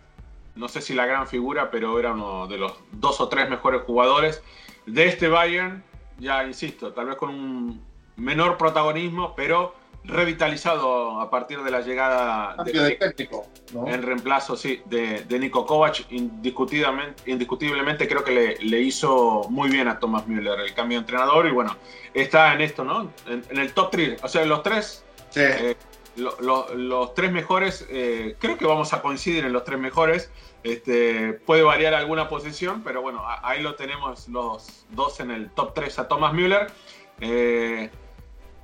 no 0.55 0.67
sé 0.67 0.81
si 0.81 0.93
la 0.93 1.05
gran 1.05 1.27
figura, 1.27 1.71
pero 1.71 1.99
era 1.99 2.13
uno 2.13 2.47
de 2.47 2.57
los 2.57 2.73
dos 2.91 3.21
o 3.21 3.29
tres 3.29 3.49
mejores 3.49 3.81
jugadores 3.83 4.41
de 4.85 5.07
este 5.07 5.27
Bayern. 5.27 5.83
Ya 6.17 6.43
insisto, 6.45 6.91
tal 6.91 7.07
vez 7.07 7.15
con 7.15 7.29
un 7.29 7.81
menor 8.17 8.57
protagonismo, 8.57 9.33
pero 9.35 9.73
revitalizado 10.03 11.19
a 11.19 11.29
partir 11.29 11.61
de 11.61 11.71
la 11.71 11.81
llegada 11.81 12.55
de, 12.63 12.97
en 13.85 14.01
reemplazo 14.01 14.55
sí, 14.55 14.81
de, 14.85 15.23
de 15.25 15.39
Nico 15.39 15.65
Kovac, 15.65 16.05
indiscutiblemente, 16.11 17.29
indiscutiblemente 17.29 18.07
creo 18.07 18.23
que 18.23 18.57
le, 18.61 18.81
hizo 18.81 19.45
muy 19.49 19.69
bien 19.69 19.87
a 19.87 19.99
Thomas 19.99 20.25
Müller 20.27 20.59
el 20.59 20.73
cambio 20.73 20.97
de 20.97 21.01
entrenador 21.01 21.47
y 21.47 21.51
bueno, 21.51 21.75
está 22.13 22.53
en 22.53 22.61
esto, 22.61 22.83
¿no? 22.83 23.11
En, 23.27 23.43
el 23.57 23.73
top 23.73 23.91
3, 23.91 24.23
o 24.23 24.27
sea, 24.27 24.45
los 24.45 24.63
tres 24.63 25.03
eh, 25.35 25.75
los 26.15 27.13
tres 27.13 27.31
mejores, 27.31 27.85
eh, 27.89 28.35
creo 28.39 28.57
que 28.57 28.65
vamos 28.65 28.93
a 28.93 29.01
coincidir 29.01 29.45
en 29.45 29.53
los 29.53 29.63
tres 29.63 29.79
mejores. 29.79 30.31
Este, 30.63 31.33
puede 31.33 31.63
variar 31.63 31.93
alguna 31.93 32.27
posición, 32.27 32.81
pero 32.83 33.01
bueno, 33.01 33.23
ahí 33.43 33.61
lo 33.61 33.75
tenemos 33.75 34.27
los 34.27 34.85
dos 34.89 35.19
en 35.21 35.31
el 35.31 35.49
top 35.51 35.73
3 35.73 35.99
a 35.99 36.07
Thomas 36.07 36.33
Müller. 36.33 36.67
Eh, 37.21 37.89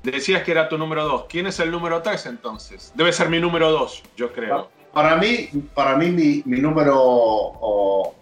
decías 0.03 0.43
que 0.43 0.51
era 0.51 0.67
tu 0.67 0.77
número 0.77 1.05
2. 1.05 1.25
¿Quién 1.29 1.47
es 1.47 1.59
el 1.59 1.71
número 1.71 2.01
3 2.01 2.25
entonces? 2.25 2.91
Debe 2.95 3.13
ser 3.13 3.29
mi 3.29 3.39
número 3.39 3.71
2, 3.71 4.03
yo 4.17 4.33
creo. 4.33 4.69
Para 4.93 5.15
mí, 5.17 5.49
para 5.73 5.97
mí 5.97 6.09
mi, 6.45 6.59
número 6.59 8.13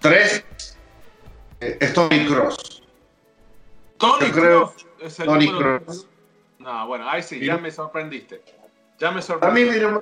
3 0.00 0.44
eh, 1.60 1.78
es 1.80 1.94
Tony 1.94 2.26
Cross. 2.26 2.82
Tony 3.98 4.30
Cross 4.30 4.86
es 5.00 5.20
el 5.20 5.26
Tony 5.26 5.48
Cross. 5.48 6.08
No, 6.62 6.86
bueno, 6.86 7.08
ahí 7.08 7.22
sí, 7.22 7.44
ya 7.44 7.56
me 7.58 7.70
sorprendiste. 7.70 8.40
Ya 8.98 9.10
me 9.10 9.20
sorprendiste. 9.20 9.80
Para 9.80 9.92
mí, 9.92 10.00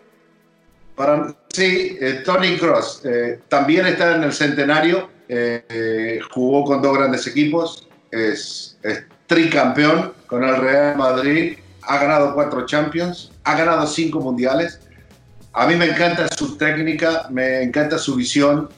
para, 0.95 1.35
sí, 1.49 1.97
eh, 2.01 2.23
Tony 2.25 2.59
Cross 2.59 3.03
eh, 3.05 3.41
también 3.49 3.87
está 3.87 4.17
en 4.17 4.25
el 4.25 4.33
centenario, 4.33 5.09
eh, 5.29 6.21
jugó 6.31 6.65
con 6.65 6.83
dos 6.83 6.99
grandes 6.99 7.27
equipos, 7.27 7.89
es, 8.11 8.79
tricampeón 9.27 10.13
con 10.27 10.45
el 10.45 10.57
Real 10.57 10.97
Madrid, 10.97 11.59
ha 11.83 11.99
ganado 11.99 12.35
cuatro 12.35 12.67
Champions, 12.67 13.33
ha 13.45 13.57
ganado 13.57 13.87
cinco 13.87 14.21
mundiales. 14.21 14.81
A 15.53 15.67
mí 15.67 15.77
me 15.77 15.87
encanta 15.87 16.29
su 16.29 16.59
técnica, 16.59 17.27
me 17.31 17.63
encanta 17.63 17.97
su 17.99 18.17
visión, 18.17 18.69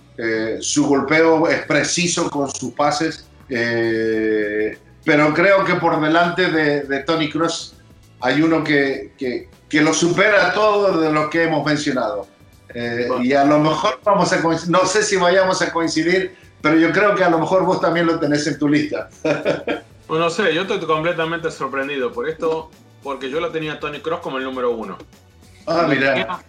su 0.60 0.86
golpeo 0.86 1.48
es 1.48 1.62
preciso 1.62 2.30
con 2.30 2.48
sus 2.50 2.72
pases, 2.74 3.26
eh, 3.48 4.78
pero 5.04 5.32
creo 5.34 5.64
que 5.64 5.74
por 5.74 6.00
delante 6.00 6.50
de, 6.50 7.00
Tony 7.00 7.30
Cross 7.30 7.74
hay 8.20 8.40
uno 8.42 8.62
que, 8.62 9.12
que, 9.18 9.48
que, 9.68 9.80
lo 9.80 9.92
supera 9.92 10.52
todo 10.52 11.00
de 11.00 11.12
lo 11.12 11.28
que 11.28 11.44
hemos 11.44 11.64
mencionado. 11.66 12.26
Eh, 12.74 13.08
y 13.22 13.32
a 13.32 13.44
lo 13.44 13.58
mejor 13.58 14.00
vamos 14.04 14.32
a 14.32 14.40
no 14.68 14.86
sé 14.86 15.02
si 15.02 15.16
vayamos 15.16 15.60
a 15.60 15.72
coincidir, 15.72 16.34
pero 16.60 16.76
yo 16.76 16.92
creo 16.92 17.14
que 17.14 17.24
a 17.24 17.30
lo 17.30 17.38
mejor 17.38 17.64
vos 17.64 17.80
también 17.80 18.06
lo 18.06 18.18
tenés 18.18 18.46
en 18.46 18.58
tu 18.58 18.68
lista. 18.68 19.10
no 20.08 20.30
sé, 20.30 20.54
yo 20.54 20.62
estoy 20.62 20.80
completamente 20.80 21.50
sorprendido 21.50 22.12
por 22.12 22.28
esto, 22.28 22.70
porque 23.02 23.28
yo 23.28 23.40
lo 23.40 23.50
tenía 23.50 23.80
Tony 23.80 24.00
Cross 24.00 24.20
como 24.20 24.38
el 24.38 24.44
número 24.44 24.70
uno. 24.70 24.96
Ah, 25.66 25.86
mira. 25.88 26.40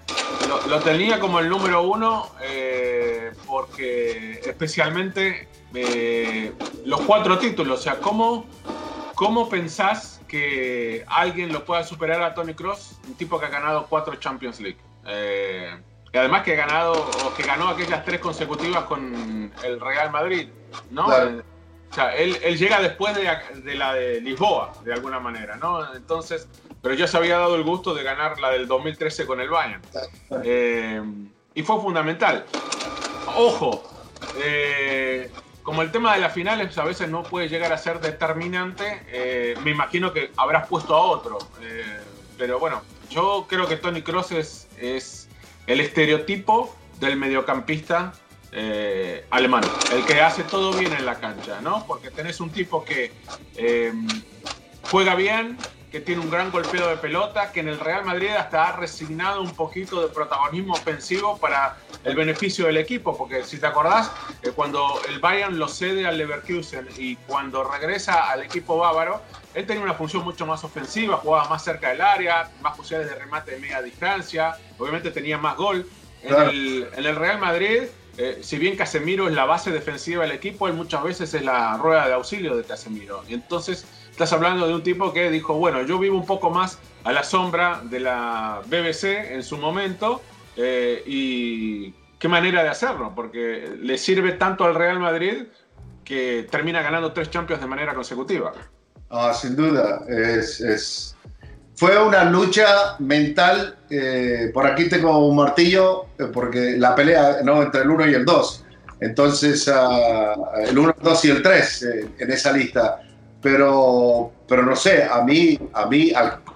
Lo, 0.68 0.80
tenía 0.80 1.20
como 1.20 1.40
el 1.40 1.50
número 1.50 1.84
uno 1.84 2.32
eh, 2.42 3.32
porque 3.48 4.42
especialmente 4.46 5.48
eh, 5.74 6.54
los 6.86 7.02
cuatro 7.02 7.38
títulos, 7.40 7.80
o 7.80 7.84
sea, 7.84 7.96
¿cómo, 7.96 8.46
¿cómo 9.16 9.50
pensás 9.50 10.22
que 10.28 11.06
alguien 11.08 11.52
lo 11.52 11.66
pueda 11.66 11.84
superar 11.84 12.22
a 12.22 12.34
Tony 12.34 12.54
Cross, 12.54 13.00
un 13.08 13.16
tipo 13.16 13.40
que 13.40 13.46
ha 13.46 13.50
ganado 13.50 13.88
cuatro 13.88 14.16
Champions 14.16 14.60
League? 14.60 14.78
Eh, 15.08 15.76
y 16.12 16.18
además 16.18 16.44
que 16.44 16.54
ha 16.54 16.68
ganado, 16.68 16.94
o 17.26 17.34
que 17.34 17.44
ganó 17.44 17.70
aquellas 17.70 18.06
tres 18.06 18.20
consecutivas 18.20 18.84
con 18.84 19.52
el 19.64 19.80
Real 19.80 20.12
Madrid, 20.12 20.50
¿no? 20.92 21.08
O 21.08 21.96
sea, 21.96 22.16
él, 22.16 22.38
él 22.44 22.58
llega 22.58 22.82
después 22.82 23.16
de, 23.16 23.30
de, 23.62 23.76
la 23.76 23.94
de 23.94 24.20
Lisboa, 24.22 24.74
de 24.84 24.94
alguna 24.94 25.20
manera, 25.20 25.58
¿no? 25.58 25.94
Entonces, 25.94 26.48
pero 26.84 26.96
ya 26.96 27.08
se 27.08 27.16
había 27.16 27.38
dado 27.38 27.56
el 27.56 27.64
gusto 27.64 27.96
de 27.96 28.04
ganar 28.04 28.42
la 28.42 28.52
del 28.52 28.68
2013 28.68 29.26
con 29.26 29.40
el 29.40 29.50
Bayern. 29.50 29.82
Eh, 30.44 31.02
y 31.56 31.64
fue 31.64 31.80
fundamental. 31.80 32.46
Ojo, 33.38 33.90
eh, 34.44 35.32
como 35.64 35.82
el 35.82 35.92
tema 35.92 36.14
de 36.14 36.20
las 36.20 36.34
finales 36.34 36.78
a 36.78 36.84
veces 36.84 37.08
no 37.08 37.24
puede 37.24 37.48
llegar 37.48 37.72
a 37.72 37.78
ser 37.78 38.02
determinante, 38.02 39.02
eh, 39.08 39.56
me 39.64 39.72
imagino 39.72 40.12
que 40.12 40.32
habrás 40.36 40.68
puesto 40.68 40.94
a 40.94 41.00
otro. 41.00 41.38
pero 42.38 42.60
bueno, 42.60 42.82
yo 43.10 43.46
creo 43.48 43.66
que 43.66 43.78
Tony 43.78 44.02
Cross 44.02 44.34
es, 44.34 44.68
es 44.78 45.30
el 45.68 45.80
estereotipo 45.80 46.76
del 47.00 47.16
mediocampista 47.16 48.12
alemán, 49.30 49.64
el 49.94 50.06
que 50.06 50.20
hace 50.20 50.44
todo 50.44 50.74
bien 50.74 50.92
en 50.92 51.06
la 51.06 51.16
cancha, 51.16 51.62
¿no? 51.62 51.88
Porque 51.88 52.12
tenés 52.12 52.42
un 52.42 52.50
tipo 52.50 52.84
que 52.84 53.14
juega 54.92 55.16
bien, 55.16 55.58
que 55.94 56.02
tiene 56.02 56.22
un 56.22 56.32
gran 56.32 56.50
golpeo 56.50 56.88
de 56.88 56.98
pelota, 56.98 57.52
que 57.52 57.60
en 57.60 57.68
el 57.68 57.80
Real 57.80 58.04
Madrid 58.04 58.30
hasta 58.30 58.68
ha 58.68 58.76
resignado 58.78 59.44
un 59.44 59.52
poquito 59.52 60.02
de 60.02 60.08
protagonismo 60.08 60.74
ofensivo 60.74 61.38
para 61.38 61.78
el 62.04 62.16
beneficio 62.16 62.66
del 62.66 62.78
equipo, 62.78 63.16
porque 63.16 63.44
si 63.44 63.60
te 63.60 63.68
acordás, 63.68 64.12
eh, 64.42 64.50
cuando 64.56 65.00
el 65.08 65.20
Bayern 65.20 65.60
lo 65.60 65.68
cede 65.68 66.08
al 66.08 66.18
Leverkusen 66.18 66.90
y 66.98 67.16
cuando 67.28 67.64
regresa 67.64 68.32
al 68.32 68.42
equipo 68.42 68.76
bávaro, 68.78 69.22
él 69.54 69.68
tenía 69.68 69.84
una 69.84 69.94
función 69.94 70.24
mucho 70.24 70.48
más 70.48 70.64
ofensiva, 70.64 71.18
jugaba 71.18 71.48
más 71.48 71.64
cerca 71.64 71.90
del 71.90 72.02
área, 72.02 72.50
más 72.64 72.76
posibilidades 72.76 73.16
de 73.16 73.24
remate 73.24 73.52
de 73.52 73.60
media 73.60 73.80
distancia, 73.84 74.58
obviamente 74.80 75.12
tenía 75.12 75.38
más 75.38 75.56
gol. 75.58 75.88
En, 76.24 76.88
el, 77.06 77.16
Real 77.16 77.38
Madrid, 77.38 77.84
eh, 78.18 78.40
si 78.42 78.58
bien 78.58 78.76
Casemiro 78.76 79.28
es 79.28 79.36
la 79.36 79.46
base 79.46 79.70
defensiva 79.70 80.24
del 80.24 80.32
equipo, 80.32 80.68
él 80.68 80.74
muchas 80.74 81.04
veces 81.04 81.32
es 81.36 81.44
la 81.44 81.78
rueda 81.78 82.08
de 82.08 82.16
auxilio 82.16 82.56
de 82.56 82.64
Casemiro. 82.64 83.24
Y 83.28 83.36
entonces 83.36 83.86
Estás 84.14 84.32
hablando 84.32 84.68
de 84.68 84.76
un 84.76 84.84
tipo 84.84 85.12
que 85.12 85.32
dijo, 85.32 85.56
bueno, 85.56 85.82
yo 85.82 85.98
vivo 85.98 86.16
un 86.16 86.28
poco 86.28 86.52
más 86.52 86.78
a 87.04 87.12
la 87.12 87.24
sombra 87.24 87.82
de 87.84 88.00
la 88.00 88.62
BBC 88.68 89.06
en 89.32 89.42
su 89.42 89.58
momento 89.58 90.22
eh, 90.56 91.02
y 91.08 91.96
qué 92.20 92.28
manera 92.28 92.62
de 92.62 92.70
hacerlo, 92.70 93.12
porque 93.16 93.76
le 93.82 93.98
sirve 93.98 94.34
tanto 94.34 94.66
al 94.66 94.76
Real 94.76 95.00
Madrid 95.00 95.46
que 96.06 96.48
termina 96.52 96.84
ganando 96.84 97.12
tres 97.12 97.32
Champions 97.32 97.60
de 97.60 97.68
manera 97.68 97.96
consecutiva. 97.96 98.52
Ah, 99.10 99.34
sin 99.34 99.56
duda, 99.56 100.04
es, 100.08 101.18
fue 101.74 101.98
una 101.98 102.24
lucha 102.24 102.96
mental. 103.00 103.78
Eh, 103.90 104.52
por 104.54 104.68
aquí 104.68 104.88
tengo 104.90 105.28
un 105.28 105.38
martillo, 105.38 106.06
eh, 106.20 106.26
porque 106.32 106.76
la 106.78 106.94
pelea 106.94 107.38
no 107.44 107.64
entre 107.64 107.82
el 107.82 107.90
1 107.90 108.10
y 108.10 108.14
el 108.14 108.26
2. 108.26 108.66
Entonces, 109.00 109.68
uh, 109.68 110.60
el 110.70 110.78
1, 110.78 110.96
el 111.00 111.04
2 111.04 111.26
y 111.26 111.30
el 111.32 111.42
3 111.42 111.88
en 112.20 112.32
esa 112.32 112.54
lista 112.54 113.02
pero, 113.44 114.32
pero 114.48 114.64
no 114.64 114.76
sé, 114.76 115.04
a 115.04 115.22
mí, 115.22 115.60
a 115.74 115.86
mí 115.86 116.12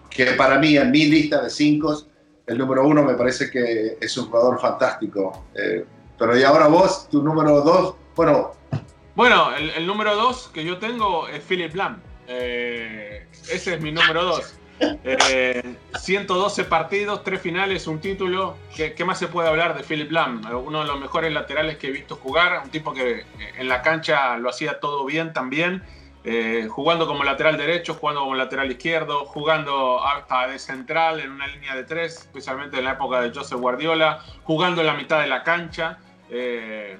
que 0.09 0.25
para 0.31 0.57
mí 0.57 0.77
en 0.77 0.89
mi 0.89 1.05
lista 1.05 1.41
de 1.43 1.49
cinco, 1.49 2.01
el 2.47 2.57
número 2.57 2.87
uno 2.87 3.03
me 3.03 3.13
parece 3.13 3.51
que 3.51 3.97
es 3.99 4.17
un 4.17 4.27
jugador 4.27 4.59
fantástico. 4.59 5.45
Eh, 5.53 5.85
pero 6.17 6.35
y 6.35 6.43
ahora 6.43 6.67
vos, 6.67 7.09
tu 7.09 7.21
número 7.21 7.61
dos, 7.61 7.95
bueno. 8.15 8.51
Bueno, 9.15 9.53
el, 9.55 9.85
número 9.85 10.15
dos 10.15 10.49
que 10.53 10.63
yo 10.63 10.77
tengo 10.77 11.27
es 11.27 11.43
Philip 11.43 11.75
Lam. 11.75 12.01
Eh, 12.27 13.27
ese 13.51 13.75
es 13.75 13.81
mi 13.81 13.91
número 13.91 14.23
dos. 14.23 14.53
112 15.99 16.61
eh, 16.61 16.65
partidos, 16.65 17.23
tres 17.23 17.41
finales, 17.41 17.85
un 17.87 17.99
título. 17.99 18.55
¿Qué, 18.75 18.93
¿Qué, 18.93 19.03
más 19.03 19.19
se 19.19 19.27
puede 19.27 19.49
hablar 19.49 19.75
de 19.75 19.83
Philip 19.83 20.11
Lam? 20.11 20.41
Uno 20.65 20.81
de 20.81 20.87
los 20.87 20.99
mejores 20.99 21.33
laterales 21.33 21.77
que 21.77 21.87
he 21.87 21.91
visto 21.91 22.15
jugar, 22.15 22.61
un 22.63 22.69
tipo 22.69 22.93
que 22.93 23.25
en 23.57 23.67
la 23.67 23.81
cancha 23.81 24.37
lo 24.37 24.49
hacía 24.49 24.79
todo 24.79 25.03
bien 25.05 25.33
también. 25.33 25.83
Eh, 26.29 26.67
jugando 26.67 27.07
como 27.07 27.23
lateral 27.23 27.55
derecho, 27.55 27.93
jugando 27.93 28.19
como 28.19 28.35
lateral 28.35 28.69
izquierdo, 28.69 29.23
jugando 29.23 30.05
hasta 30.05 30.47
de 30.47 30.59
central 30.59 31.21
en 31.21 31.31
una 31.31 31.47
línea 31.47 31.73
de 31.73 31.85
tres, 31.85 32.17
especialmente 32.17 32.77
en 32.77 32.83
la 32.83 32.91
época 32.91 33.21
de 33.21 33.33
Joseph 33.33 33.57
Guardiola, 33.57 34.25
jugando 34.43 34.81
en 34.81 34.87
la 34.87 34.93
mitad 34.93 35.21
de 35.21 35.27
la 35.27 35.43
cancha. 35.43 35.99
Eh, 36.29 36.97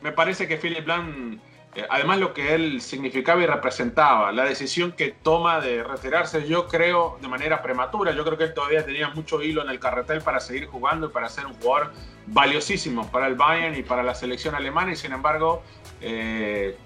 me 0.00 0.12
parece 0.12 0.46
que 0.46 0.58
Philip 0.58 0.86
Lam, 0.86 1.40
eh, 1.74 1.86
además 1.90 2.20
lo 2.20 2.32
que 2.32 2.54
él 2.54 2.80
significaba 2.80 3.42
y 3.42 3.46
representaba, 3.46 4.30
la 4.30 4.44
decisión 4.44 4.92
que 4.92 5.08
toma 5.10 5.60
de 5.60 5.82
retirarse, 5.82 6.46
yo 6.46 6.68
creo 6.68 7.18
de 7.20 7.26
manera 7.26 7.60
prematura, 7.60 8.12
yo 8.12 8.24
creo 8.24 8.38
que 8.38 8.44
él 8.44 8.54
todavía 8.54 8.86
tenía 8.86 9.08
mucho 9.08 9.42
hilo 9.42 9.60
en 9.60 9.70
el 9.70 9.80
carretel 9.80 10.20
para 10.20 10.38
seguir 10.38 10.68
jugando 10.68 11.08
y 11.08 11.10
para 11.10 11.28
ser 11.28 11.46
un 11.46 11.54
jugador 11.54 11.92
valiosísimo 12.26 13.10
para 13.10 13.26
el 13.26 13.34
Bayern 13.34 13.74
y 13.74 13.82
para 13.82 14.04
la 14.04 14.14
selección 14.14 14.54
alemana 14.54 14.92
y 14.92 14.96
sin 14.96 15.12
embargo, 15.12 15.64
en 16.00 16.76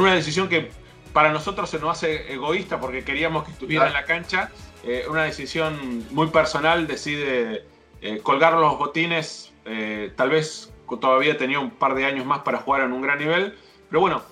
una 0.00 0.14
decisión 0.14 0.48
que 0.48 0.70
para 1.12 1.32
nosotros 1.32 1.68
se 1.70 1.78
nos 1.78 1.90
hace 1.90 2.32
egoísta 2.32 2.80
porque 2.80 3.04
queríamos 3.04 3.44
que 3.44 3.52
estuviera 3.52 3.86
en 3.86 3.92
la 3.92 4.04
cancha. 4.04 4.50
Eh, 4.84 5.04
una 5.08 5.24
decisión 5.24 6.04
muy 6.10 6.28
personal, 6.28 6.86
decide 6.86 7.64
eh, 8.00 8.18
colgar 8.22 8.54
los 8.54 8.78
botines, 8.78 9.52
eh, 9.64 10.12
tal 10.16 10.30
vez 10.30 10.72
todavía 11.00 11.38
tenía 11.38 11.60
un 11.60 11.70
par 11.70 11.94
de 11.94 12.04
años 12.04 12.26
más 12.26 12.40
para 12.40 12.58
jugar 12.58 12.82
en 12.82 12.92
un 12.92 13.00
gran 13.00 13.18
nivel, 13.18 13.56
pero 13.88 14.00
bueno, 14.00 14.22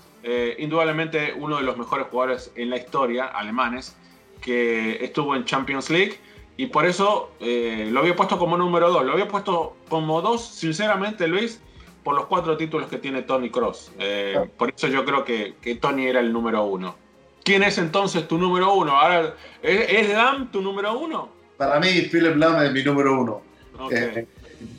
indudablemente 0.58 1.32
uno 1.32 1.56
de 1.56 1.62
los 1.62 1.78
mejores 1.78 2.08
jugadores 2.08 2.52
en 2.54 2.68
la 2.68 2.76
historia, 2.76 3.24
alemanes, 3.24 3.96
que 4.42 5.02
estuvo 5.02 5.34
en 5.34 5.46
Champions 5.46 5.88
League 5.88 6.20
y 6.58 6.66
por 6.66 6.84
eso 6.84 7.30
lo 7.40 8.00
había 8.00 8.14
puesto 8.14 8.38
como 8.38 8.58
número 8.58 8.90
dos. 8.90 9.06
Lo 9.06 9.12
había 9.12 9.26
puesto 9.26 9.74
como 9.88 10.20
dos, 10.20 10.46
sinceramente, 10.46 11.26
Luis, 11.26 11.62
por 12.02 12.14
los 12.14 12.26
cuatro 12.26 12.56
títulos 12.56 12.88
que 12.88 12.98
tiene 12.98 13.22
Tony 13.22 13.50
Cross. 13.50 13.92
Eh, 13.98 14.48
por 14.56 14.72
eso 14.74 14.88
yo 14.88 15.04
creo 15.04 15.24
que, 15.24 15.54
Tony 15.80 16.06
era 16.06 16.20
el 16.20 16.32
número 16.32 16.64
uno. 16.64 16.96
¿Quién 17.42 17.62
es 17.62 17.78
entonces 17.78 18.28
tu 18.28 18.38
número 18.38 18.74
uno? 18.74 18.92
Ahora, 18.92 19.34
¿es, 19.62 20.08
Lam 20.10 20.50
tu 20.50 20.60
número 20.60 20.98
uno? 20.98 21.30
Para 21.56 21.78
mí, 21.80 21.88
Philip 22.10 22.36
Lam 22.36 22.62
es 22.64 22.72
mi 22.72 22.82
número 22.82 23.20
uno. 23.20 23.42
Eh, 23.90 24.26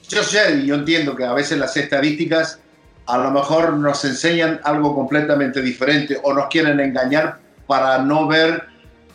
yo 0.07 0.23
sé, 0.23 0.65
yo 0.65 0.75
entiendo 0.75 1.15
que 1.15 1.23
a 1.23 1.33
veces 1.33 1.57
las 1.57 1.75
estadísticas 1.75 2.59
a 3.07 3.17
lo 3.17 3.31
mejor 3.31 3.73
nos 3.73 4.05
enseñan 4.05 4.61
algo 4.63 4.95
completamente 4.95 5.61
diferente 5.61 6.19
o 6.23 6.33
nos 6.33 6.47
quieren 6.47 6.79
engañar 6.79 7.39
para 7.65 7.99
no 7.99 8.27
ver 8.27 8.63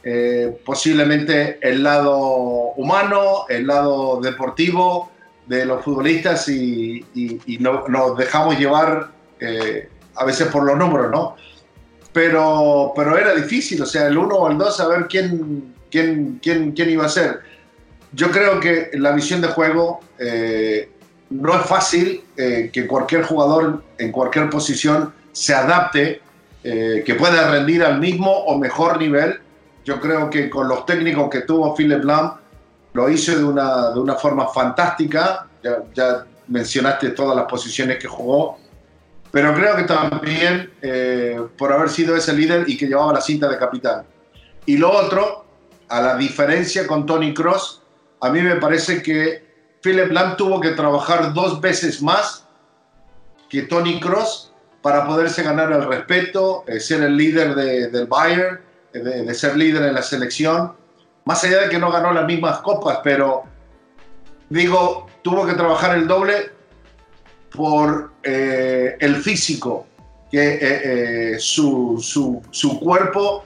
eh, 0.02 0.60
posiblemente 0.64 1.58
el 1.62 1.82
lado 1.82 2.16
humano, 2.76 3.46
el 3.48 3.66
lado 3.66 4.20
deportivo, 4.20 5.10
de 5.46 5.64
los 5.64 5.84
futbolistas 5.84 6.48
y, 6.48 7.04
no, 7.60 7.86
nos 7.88 8.16
dejamos 8.18 8.58
llevar 8.58 9.10
eh, 9.40 9.88
a 10.14 10.24
veces 10.24 10.48
por 10.48 10.64
los 10.64 10.76
números, 10.76 11.10
¿no? 11.10 11.36
Pero, 12.12 12.92
pero 12.96 13.16
era 13.16 13.34
difícil, 13.34 13.80
o 13.82 13.86
sea, 13.86 14.06
el 14.08 14.16
uno 14.16 14.36
o 14.36 14.50
el 14.50 14.58
dos, 14.58 14.76
saber 14.76 15.06
quién, 15.08 15.74
quién, 15.90 16.40
quién, 16.42 16.72
quién 16.72 16.90
iba 16.90 17.04
a 17.04 17.08
ser. 17.08 17.40
Yo 18.12 18.30
creo 18.30 18.58
que 18.60 18.90
la 18.94 19.12
visión 19.12 19.40
de 19.40 19.48
juego 19.48 20.00
eh, 20.18 20.88
no 21.30 21.60
es 21.60 21.66
fácil 21.66 22.22
eh, 22.36 22.70
que 22.72 22.86
cualquier 22.86 23.22
jugador 23.24 23.82
en 23.98 24.12
cualquier 24.12 24.48
posición 24.50 25.12
se 25.32 25.54
adapte, 25.54 26.22
que 26.62 27.14
pueda 27.16 27.48
rendir 27.48 27.84
al 27.84 28.00
mismo 28.00 28.28
o 28.28 28.58
mejor 28.58 28.98
nivel. 28.98 29.38
Yo 29.84 30.00
creo 30.00 30.28
que 30.28 30.50
con 30.50 30.66
los 30.66 30.84
técnicos 30.84 31.30
que 31.30 31.42
tuvo 31.42 31.76
Philip 31.76 32.02
Lam, 32.02 32.32
lo 32.96 33.10
hizo 33.10 33.36
de 33.36 33.44
una, 33.44 33.90
de 33.90 34.00
una 34.00 34.14
forma 34.14 34.48
fantástica, 34.48 35.46
ya, 35.62 36.24
mencionaste 36.48 37.10
todas 37.10 37.36
las 37.36 37.44
posiciones 37.44 37.98
que 37.98 38.08
jugó, 38.08 38.58
pero 39.30 39.52
creo 39.52 39.76
que 39.76 39.82
también 39.82 40.72
eh, 40.80 41.38
por 41.58 41.72
haber 41.72 41.90
sido 41.90 42.16
ese 42.16 42.32
líder 42.32 42.64
y 42.66 42.78
que 42.78 42.86
llevaba 42.86 43.12
la 43.12 43.20
cinta 43.20 43.48
de 43.48 43.58
capitán. 43.58 44.06
Y 44.64 44.78
lo 44.78 44.90
otro, 44.90 45.44
a 45.88 46.00
la 46.00 46.16
diferencia 46.16 46.86
con 46.86 47.04
Tony 47.04 47.34
Cross, 47.34 47.82
a 48.22 48.30
mí 48.30 48.40
me 48.40 48.56
parece 48.56 49.02
que 49.02 49.44
Philip 49.82 50.10
Lam 50.10 50.38
tuvo 50.38 50.58
que 50.58 50.70
trabajar 50.70 51.34
dos 51.34 51.60
veces 51.60 52.00
más 52.00 52.46
que 53.50 53.62
Tony 53.62 54.00
Cross 54.00 54.54
para 54.80 55.06
poderse 55.06 55.42
ganar 55.42 55.70
el 55.70 55.86
respeto, 55.86 56.64
eh, 56.66 56.80
ser 56.80 57.02
el 57.02 57.14
líder 57.14 57.54
de, 57.54 57.88
del 57.90 58.06
Bayern, 58.06 58.60
eh, 58.94 59.00
de, 59.00 59.34
ser 59.34 59.54
líder 59.54 59.82
en 59.82 59.94
la 59.94 60.02
selección. 60.02 60.72
Más 61.26 61.42
allá 61.42 61.62
de 61.62 61.68
que 61.68 61.78
no 61.78 61.90
ganó 61.90 62.12
las 62.12 62.24
mismas 62.24 62.60
copas, 62.60 63.00
pero 63.02 63.42
digo, 64.48 65.08
tuvo 65.22 65.44
que 65.44 65.54
trabajar 65.54 65.96
el 65.96 66.06
doble 66.06 66.52
por 67.50 68.12
eh, 68.22 68.96
el 69.00 69.16
físico, 69.16 69.86
que 70.30 70.54
eh, 70.54 70.58
eh, 70.62 71.36
su, 71.40 71.98
su, 72.00 72.40
su, 72.50 72.78
cuerpo 72.78 73.44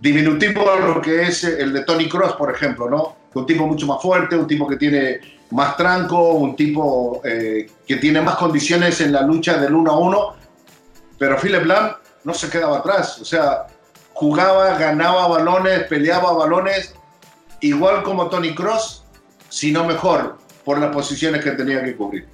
diminutivo 0.00 0.70
a 0.70 0.76
lo 0.76 1.00
que 1.02 1.22
es 1.22 1.44
el 1.44 1.72
de 1.72 1.82
Tony 1.82 2.08
Cross, 2.08 2.34
por 2.34 2.54
ejemplo, 2.54 2.88
¿no? 2.88 3.16
Un 3.34 3.44
tipo 3.44 3.66
mucho 3.66 3.86
más 3.86 4.00
fuerte, 4.00 4.36
un 4.36 4.46
tipo 4.46 4.68
que 4.68 4.76
tiene 4.76 5.20
más 5.50 5.76
tranco, 5.76 6.34
un 6.34 6.54
tipo 6.54 7.20
que 7.22 7.96
tiene 8.00 8.20
más 8.22 8.36
condiciones 8.36 9.00
en 9.00 9.12
la 9.12 9.22
lucha 9.22 9.58
del 9.58 9.74
uno 9.74 9.90
a 9.90 9.98
uno, 9.98 10.36
pero 11.18 11.36
Philip 11.36 11.64
Lam 11.64 11.92
no 12.22 12.32
se 12.32 12.48
quedaba 12.48 12.78
atrás, 12.78 13.20
o 13.20 13.24
sea, 13.24 13.66
jugaba, 14.14 14.78
ganaba 14.78 15.28
balones, 15.28 15.84
peleaba 15.84 16.32
balones, 16.32 16.94
igual 17.60 18.02
como 18.02 18.28
Tony 18.28 18.54
Cross, 18.54 19.04
sino 19.48 19.84
mejor, 19.84 20.38
por 20.64 20.78
las 20.78 20.94
posiciones 20.94 21.44
que 21.44 21.50
tenía 21.52 21.84
que 21.84 21.94
cubrir. 21.94 22.26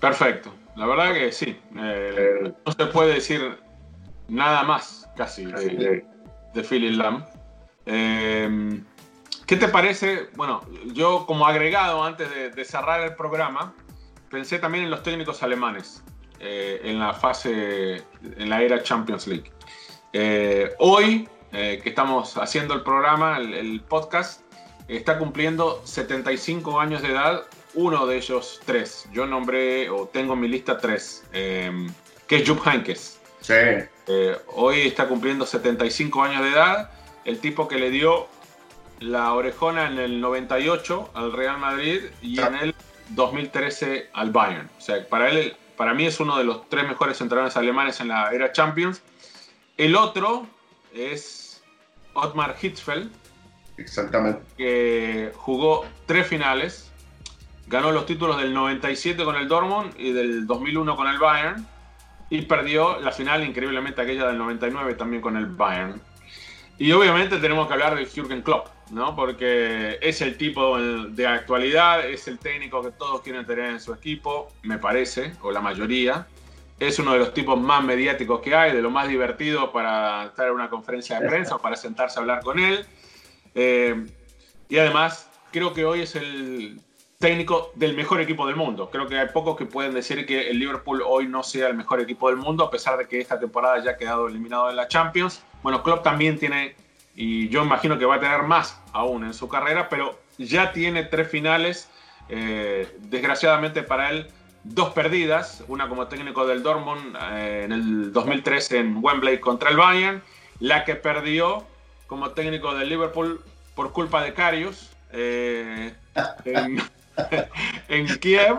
Perfecto, 0.00 0.52
la 0.76 0.86
verdad 0.86 1.12
que 1.12 1.30
sí. 1.32 1.60
Eh, 1.76 2.52
no 2.64 2.72
se 2.72 2.86
puede 2.86 3.14
decir 3.14 3.58
nada 4.28 4.62
más 4.62 5.08
casi 5.16 5.44
de, 5.46 6.04
de 6.54 6.62
Philip 6.62 6.96
Lam. 6.96 7.24
Eh, 7.86 8.80
¿Qué 9.46 9.56
te 9.56 9.68
parece? 9.68 10.28
Bueno, 10.34 10.62
yo 10.94 11.26
como 11.26 11.46
agregado 11.46 12.02
antes 12.04 12.30
de, 12.30 12.50
de, 12.50 12.64
cerrar 12.64 13.00
el 13.02 13.14
programa, 13.16 13.74
pensé 14.30 14.58
también 14.58 14.84
en 14.84 14.90
los 14.90 15.02
técnicos 15.02 15.42
alemanes 15.42 16.02
eh, 16.44 16.80
en 16.82 16.98
la 16.98 17.14
fase, 17.14 18.02
en 18.36 18.50
la 18.50 18.62
era 18.62 18.82
Champions 18.82 19.28
League. 19.28 19.52
Eh, 20.12 20.72
hoy, 20.78 21.28
que 21.50 21.82
estamos 21.84 22.36
haciendo 22.38 22.74
el 22.74 22.82
programa, 22.82 23.36
el, 23.38 23.52
el 23.52 23.80
podcast, 23.80 24.40
está 24.88 25.18
cumpliendo 25.18 25.82
75 25.84 26.80
años 26.80 27.02
de 27.02 27.08
edad 27.08 27.44
uno 27.74 28.06
de 28.06 28.16
ellos 28.16 28.60
tres. 28.64 29.08
Yo 29.12 29.26
nombré 29.26 29.88
o 29.90 30.06
tengo 30.06 30.34
en 30.34 30.40
mi 30.40 30.48
lista 30.48 30.78
tres, 30.78 31.24
eh, 31.32 31.70
que 32.26 32.36
es 32.36 32.48
Jupp 32.48 32.66
Heynckes. 32.66 33.20
Sí. 33.40 33.54
Eh, 33.54 34.36
hoy 34.54 34.82
está 34.82 35.06
cumpliendo 35.08 35.46
75 35.46 36.22
años 36.22 36.42
de 36.42 36.50
edad. 36.50 36.90
El 37.24 37.38
tipo 37.38 37.68
que 37.68 37.76
le 37.76 37.90
dio 37.90 38.28
la 39.00 39.32
orejona 39.32 39.88
en 39.88 39.98
el 39.98 40.20
98 40.20 41.10
al 41.14 41.32
Real 41.32 41.58
Madrid 41.58 42.02
y 42.20 42.36
sí. 42.36 42.42
en 42.42 42.54
el 42.56 42.74
2013 43.10 44.10
al 44.12 44.30
Bayern. 44.30 44.70
O 44.78 44.80
sea, 44.80 45.06
para 45.08 45.30
él, 45.30 45.56
para 45.76 45.94
mí 45.94 46.06
es 46.06 46.20
uno 46.20 46.38
de 46.38 46.44
los 46.44 46.68
tres 46.68 46.86
mejores 46.86 47.20
entrenadores 47.20 47.56
alemanes 47.56 48.00
en 48.00 48.08
la 48.08 48.30
era 48.32 48.52
Champions. 48.52 49.02
El 49.76 49.96
otro 49.96 50.46
es 50.94 51.62
Otmar 52.14 52.56
Hitzfeld. 52.60 53.10
Exactamente. 53.76 54.42
Que 54.56 55.32
jugó 55.34 55.86
tres 56.06 56.26
finales 56.26 56.92
ganó 57.72 57.90
los 57.90 58.04
títulos 58.04 58.36
del 58.36 58.52
97 58.52 59.24
con 59.24 59.34
el 59.34 59.48
Dortmund 59.48 59.94
y 59.98 60.12
del 60.12 60.46
2001 60.46 60.94
con 60.94 61.08
el 61.08 61.18
Bayern 61.18 61.66
y 62.28 62.42
perdió 62.42 63.00
la 63.00 63.12
final 63.12 63.44
increíblemente 63.44 64.00
aquella 64.02 64.26
del 64.26 64.38
99 64.38 64.94
también 64.94 65.22
con 65.22 65.36
el 65.38 65.46
Bayern. 65.46 66.00
Y 66.78 66.92
obviamente 66.92 67.38
tenemos 67.38 67.66
que 67.66 67.72
hablar 67.72 67.94
de 67.94 68.04
Jürgen 68.04 68.42
Klopp, 68.42 68.68
¿no? 68.90 69.16
Porque 69.16 69.98
es 70.02 70.20
el 70.20 70.36
tipo 70.36 70.78
de 70.78 71.26
actualidad, 71.26 72.06
es 72.06 72.28
el 72.28 72.38
técnico 72.38 72.82
que 72.82 72.90
todos 72.90 73.22
quieren 73.22 73.46
tener 73.46 73.70
en 73.70 73.80
su 73.80 73.94
equipo, 73.94 74.48
me 74.62 74.78
parece, 74.78 75.32
o 75.40 75.50
la 75.50 75.60
mayoría. 75.60 76.26
Es 76.82 76.98
uno 76.98 77.12
de 77.12 77.20
los 77.20 77.32
tipos 77.32 77.60
más 77.60 77.84
mediáticos 77.84 78.40
que 78.40 78.56
hay, 78.56 78.72
de 78.72 78.82
lo 78.82 78.90
más 78.90 79.06
divertido 79.06 79.70
para 79.70 80.24
estar 80.24 80.48
en 80.48 80.54
una 80.54 80.68
conferencia 80.68 81.20
de 81.20 81.28
prensa 81.28 81.54
o 81.54 81.58
para 81.60 81.76
sentarse 81.76 82.18
a 82.18 82.22
hablar 82.22 82.42
con 82.42 82.58
él. 82.58 82.84
Eh, 83.54 84.04
y 84.68 84.78
además, 84.78 85.30
creo 85.52 85.72
que 85.72 85.84
hoy 85.84 86.00
es 86.00 86.16
el 86.16 86.80
técnico 87.20 87.70
del 87.76 87.94
mejor 87.94 88.20
equipo 88.20 88.48
del 88.48 88.56
mundo. 88.56 88.90
Creo 88.90 89.06
que 89.06 89.16
hay 89.16 89.28
pocos 89.28 89.56
que 89.56 89.64
pueden 89.64 89.94
decir 89.94 90.26
que 90.26 90.50
el 90.50 90.58
Liverpool 90.58 91.04
hoy 91.06 91.28
no 91.28 91.44
sea 91.44 91.68
el 91.68 91.76
mejor 91.76 92.00
equipo 92.00 92.28
del 92.30 92.38
mundo, 92.38 92.64
a 92.64 92.70
pesar 92.72 92.98
de 92.98 93.06
que 93.06 93.20
esta 93.20 93.38
temporada 93.38 93.80
ya 93.80 93.92
ha 93.92 93.96
quedado 93.96 94.26
eliminado 94.26 94.68
en 94.68 94.74
la 94.74 94.88
Champions. 94.88 95.40
Bueno, 95.62 95.84
Klopp 95.84 96.02
también 96.02 96.36
tiene, 96.36 96.74
y 97.14 97.48
yo 97.48 97.62
imagino 97.62 97.96
que 97.96 98.06
va 98.06 98.16
a 98.16 98.20
tener 98.20 98.42
más 98.42 98.82
aún 98.92 99.22
en 99.22 99.34
su 99.34 99.48
carrera, 99.48 99.88
pero 99.88 100.18
ya 100.36 100.72
tiene 100.72 101.04
tres 101.04 101.28
finales, 101.28 101.88
eh, 102.28 102.92
desgraciadamente 103.02 103.84
para 103.84 104.10
él, 104.10 104.26
dos 104.64 104.90
perdidas, 104.90 105.64
una 105.68 105.88
como 105.88 106.06
técnico 106.06 106.46
del 106.46 106.62
Dortmund 106.62 107.16
eh, 107.32 107.62
en 107.64 107.72
el 107.72 108.12
2013 108.12 108.78
en 108.78 108.98
Wembley 109.02 109.40
contra 109.40 109.70
el 109.70 109.76
Bayern, 109.76 110.22
la 110.60 110.84
que 110.84 110.94
perdió 110.94 111.64
como 112.06 112.30
técnico 112.30 112.74
del 112.74 112.88
Liverpool 112.88 113.40
por 113.74 113.92
culpa 113.92 114.22
de 114.22 114.34
Karius. 114.34 114.90
Eh, 115.12 115.92
en, 116.44 116.82
en 117.88 118.06
Kiev 118.18 118.58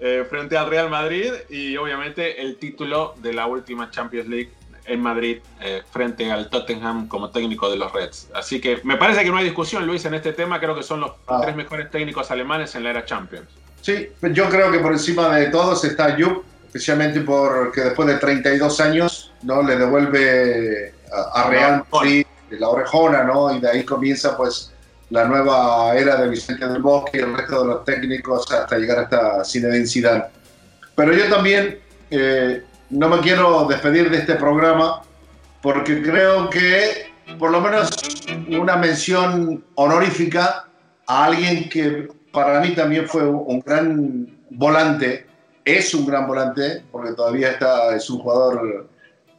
eh, 0.00 0.26
frente 0.28 0.56
al 0.58 0.68
Real 0.68 0.90
Madrid 0.90 1.32
y 1.48 1.76
obviamente 1.76 2.42
el 2.42 2.56
título 2.56 3.14
de 3.22 3.32
la 3.32 3.46
última 3.46 3.90
Champions 3.90 4.28
League 4.28 4.50
en 4.86 5.00
Madrid 5.00 5.38
eh, 5.60 5.82
frente 5.90 6.30
al 6.30 6.50
Tottenham 6.50 7.08
como 7.08 7.30
técnico 7.30 7.70
de 7.70 7.76
los 7.76 7.92
Reds. 7.92 8.30
Así 8.34 8.60
que 8.60 8.80
me 8.84 8.96
parece 8.96 9.22
que 9.24 9.30
no 9.30 9.36
hay 9.36 9.44
discusión, 9.44 9.86
Luis, 9.86 10.04
en 10.04 10.14
este 10.14 10.32
tema. 10.32 10.60
Creo 10.60 10.74
que 10.74 10.82
son 10.82 11.00
los 11.00 11.12
ah. 11.26 11.40
tres 11.42 11.56
mejores 11.56 11.90
técnicos 11.90 12.30
alemanes 12.30 12.74
en 12.74 12.84
la 12.84 12.90
era 12.90 13.04
Champions. 13.04 13.48
Sí, 13.84 14.08
yo 14.32 14.48
creo 14.48 14.72
que 14.72 14.78
por 14.78 14.92
encima 14.92 15.36
de 15.36 15.48
todos 15.48 15.84
está 15.84 16.16
Jupp, 16.18 16.42
especialmente 16.64 17.20
porque 17.20 17.82
después 17.82 18.08
de 18.08 18.14
32 18.14 18.80
años 18.80 19.30
no 19.42 19.62
le 19.62 19.76
devuelve 19.76 20.94
a, 21.12 21.42
a 21.42 21.50
Real 21.50 21.84
Madrid 21.92 22.24
la 22.48 22.70
orejona, 22.70 23.24
¿no? 23.24 23.54
Y 23.54 23.60
de 23.60 23.68
ahí 23.68 23.84
comienza 23.84 24.38
pues 24.38 24.72
la 25.10 25.26
nueva 25.26 25.94
era 25.94 26.16
de 26.16 26.30
Vicente 26.30 26.66
del 26.66 26.80
Bosque 26.80 27.18
y 27.18 27.20
el 27.20 27.36
resto 27.36 27.60
de 27.60 27.66
los 27.66 27.84
técnicos 27.84 28.50
hasta 28.50 28.78
llegar 28.78 29.00
hasta 29.00 29.44
Zinedine 29.44 29.86
Zidane. 29.86 30.24
Pero 30.96 31.12
yo 31.12 31.28
también 31.28 31.78
eh, 32.10 32.62
no 32.88 33.10
me 33.10 33.20
quiero 33.20 33.66
despedir 33.66 34.08
de 34.08 34.16
este 34.16 34.36
programa 34.36 35.02
porque 35.60 36.00
creo 36.00 36.48
que 36.48 37.12
por 37.38 37.50
lo 37.50 37.60
menos 37.60 37.90
una 38.48 38.76
mención 38.76 39.62
honorífica 39.74 40.68
a 41.06 41.24
alguien 41.26 41.68
que 41.68 42.08
para 42.34 42.60
mí 42.60 42.74
también 42.74 43.08
fue 43.08 43.24
un 43.24 43.60
gran 43.60 44.28
volante, 44.50 45.26
es 45.64 45.94
un 45.94 46.04
gran 46.04 46.26
volante, 46.26 46.84
porque 46.90 47.12
todavía 47.12 47.52
está, 47.52 47.96
es 47.96 48.10
un 48.10 48.18
jugador 48.18 48.88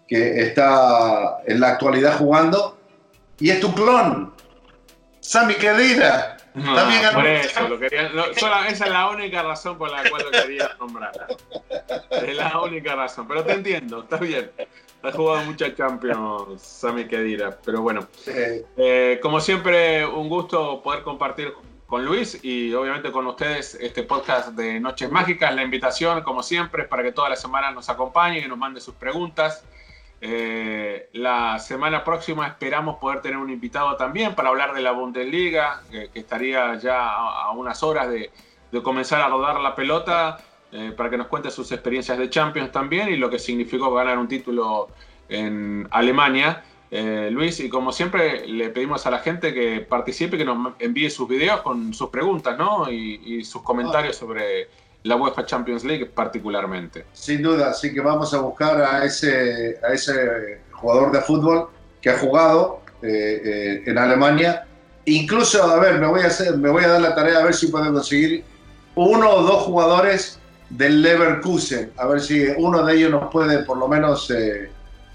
que 0.08 0.41
está 0.41 1.39
en 1.45 1.60
la 1.60 1.69
actualidad 1.71 2.17
jugando, 2.17 2.77
y 3.38 3.49
es 3.49 3.60
tu 3.60 3.73
clon, 3.73 4.34
Sammy 5.19 5.55
Kedira. 5.55 6.38
No, 6.53 6.73
También 6.73 7.01
por 7.13 7.27
eso, 7.27 7.67
lo 7.67 7.77
quería, 7.77 8.08
no, 8.10 8.34
solo, 8.34 8.63
esa 8.63 8.86
es 8.86 8.91
la 8.91 9.10
única 9.10 9.43
razón 9.43 9.77
por 9.77 9.91
la 9.91 10.10
cual 10.10 10.23
lo 10.23 10.31
quería 10.31 10.71
nombrar. 10.79 11.27
Es 12.12 12.36
la 12.38 12.62
única 12.62 12.95
razón, 12.95 13.27
pero 13.27 13.43
te 13.43 13.51
entiendo, 13.51 14.03
está 14.03 14.15
bien. 14.15 14.49
Ha 15.03 15.12
jugado 15.12 15.43
muchas 15.43 15.75
Champions, 15.75 16.62
Sammy 16.62 17.05
Kedira, 17.08 17.58
pero 17.65 17.81
bueno. 17.81 18.08
Eh, 18.25 19.19
como 19.21 19.41
siempre, 19.41 20.05
un 20.05 20.29
gusto 20.29 20.81
poder 20.81 21.03
compartir 21.03 21.53
con 21.87 22.03
Luis 22.03 22.39
y 22.43 22.73
obviamente 22.73 23.11
con 23.11 23.27
ustedes 23.27 23.75
este 23.75 24.03
podcast 24.03 24.49
de 24.49 24.79
Noches 24.79 25.11
Mágicas. 25.11 25.53
La 25.53 25.63
invitación, 25.63 26.23
como 26.23 26.41
siempre, 26.41 26.83
es 26.83 26.87
para 26.87 27.03
que 27.03 27.11
toda 27.11 27.29
la 27.29 27.35
semana 27.35 27.71
nos 27.71 27.89
acompañen 27.89 28.43
y 28.43 28.47
nos 28.47 28.57
mande 28.57 28.81
sus 28.81 28.95
preguntas. 28.95 29.63
Eh, 30.21 31.09
la 31.13 31.59
semana 31.59 32.03
próxima 32.03 32.47
esperamos 32.47 32.97
poder 32.97 33.21
tener 33.21 33.38
un 33.38 33.51
invitado 33.51 33.95
también 33.97 34.33
para 34.33 34.49
hablar 34.49 34.73
de 34.73 34.81
la 34.81 34.91
Bundesliga, 34.91 35.81
que, 35.91 36.09
que 36.09 36.19
estaría 36.19 36.75
ya 36.79 37.09
a, 37.09 37.43
a 37.43 37.51
unas 37.51 37.83
horas 37.83 38.09
de, 38.09 38.31
de, 38.71 38.81
comenzar 38.81 39.21
a 39.21 39.27
rodar 39.27 39.59
la 39.59 39.75
pelota, 39.75 40.38
eh, 40.71 40.93
para 40.97 41.09
que 41.09 41.17
nos 41.17 41.27
cuente 41.27 41.51
sus 41.51 41.71
experiencias 41.71 42.17
de 42.17 42.29
Champions 42.29 42.71
también 42.71 43.09
y 43.09 43.17
lo 43.17 43.29
que 43.29 43.38
significó 43.38 43.93
ganar 43.93 44.17
un 44.17 44.27
título 44.27 44.89
en 45.29 45.88
Alemania. 45.91 46.63
Eh, 46.97 47.29
Luis, 47.29 47.59
y 47.59 47.67
como 47.67 47.91
siempre 47.91 48.47
le 48.47 48.69
pedimos 48.69 49.05
a 49.05 49.11
la 49.11 49.19
gente 49.19 49.53
que 49.53 49.81
participe, 49.81 50.37
que 50.37 50.45
nos 50.45 50.75
envíe 50.79 51.09
sus 51.09 51.27
videos 51.27 51.59
con 51.59 51.93
sus 51.93 52.09
preguntas 52.09 52.57
¿no? 52.57 52.89
y, 52.89 53.43
sus 53.43 53.63
comentarios 53.63 54.15
sobre 54.15 54.69
la 55.03 55.17
UEFA 55.17 55.45
Champions 55.45 55.83
League 55.83 56.05
particularmente. 56.05 57.03
Sin 57.11 57.41
duda, 57.41 57.71
así 57.71 57.93
que 57.93 57.99
vamos 57.99 58.33
a 58.33 58.39
buscar 58.39 58.81
a 58.81 59.03
ese, 59.03 59.77
a 59.85 59.91
ese 59.91 60.61
jugador 60.71 61.11
de 61.11 61.19
fútbol 61.19 61.67
que 62.01 62.11
ha 62.11 62.17
jugado 62.17 62.79
eh, 63.01 63.41
eh, 63.43 63.83
en 63.87 63.97
Alemania. 63.97 64.65
Incluso, 65.03 65.63
a 65.63 65.77
ver, 65.81 65.99
me 65.99 66.07
voy 66.07 66.21
a, 66.21 66.27
hacer, 66.27 66.57
me 66.57 66.69
voy 66.69 66.85
a 66.85 66.87
dar 66.87 67.01
la 67.01 67.13
tarea 67.13 67.39
a 67.39 67.43
ver 67.43 67.55
si 67.55 67.67
puedo 67.67 67.91
conseguir 67.91 68.45
uno 68.95 69.31
o 69.31 69.41
dos 69.43 69.63
jugadores 69.63 70.39
del 70.69 71.01
Leverkusen, 71.01 71.91
a 71.97 72.07
ver 72.07 72.21
si 72.21 72.47
uno 72.55 72.85
de 72.85 72.95
ellos 72.95 73.11
nos 73.11 73.29
puede 73.33 73.63
por 73.65 73.77
lo 73.77 73.89
menos 73.89 74.33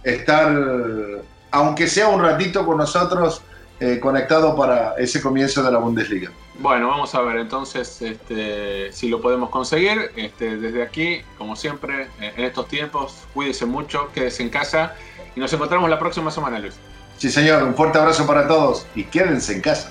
estar 0.04 1.19
aunque 1.50 1.86
sea 1.86 2.08
un 2.08 2.22
ratito 2.22 2.64
con 2.66 2.78
nosotros, 2.78 3.42
eh, 3.80 3.98
conectado 3.98 4.54
para 4.54 4.94
ese 4.98 5.22
comienzo 5.22 5.62
de 5.62 5.72
la 5.72 5.78
Bundesliga. 5.78 6.30
Bueno, 6.58 6.88
vamos 6.88 7.14
a 7.14 7.22
ver 7.22 7.38
entonces 7.38 8.02
este, 8.02 8.92
si 8.92 9.08
lo 9.08 9.22
podemos 9.22 9.48
conseguir. 9.48 10.12
Este, 10.16 10.58
desde 10.58 10.82
aquí, 10.82 11.22
como 11.38 11.56
siempre, 11.56 12.08
eh, 12.20 12.34
en 12.36 12.44
estos 12.44 12.68
tiempos, 12.68 13.14
cuídese 13.32 13.64
mucho, 13.64 14.10
quédese 14.12 14.42
en 14.42 14.50
casa 14.50 14.94
y 15.34 15.40
nos 15.40 15.50
encontramos 15.54 15.88
la 15.88 15.98
próxima 15.98 16.30
semana, 16.30 16.58
Luis. 16.58 16.74
Sí, 17.16 17.30
señor, 17.30 17.62
un 17.62 17.74
fuerte 17.74 17.98
abrazo 17.98 18.26
para 18.26 18.46
todos 18.46 18.86
y 18.94 19.04
quédense 19.04 19.54
en 19.54 19.62
casa. 19.62 19.90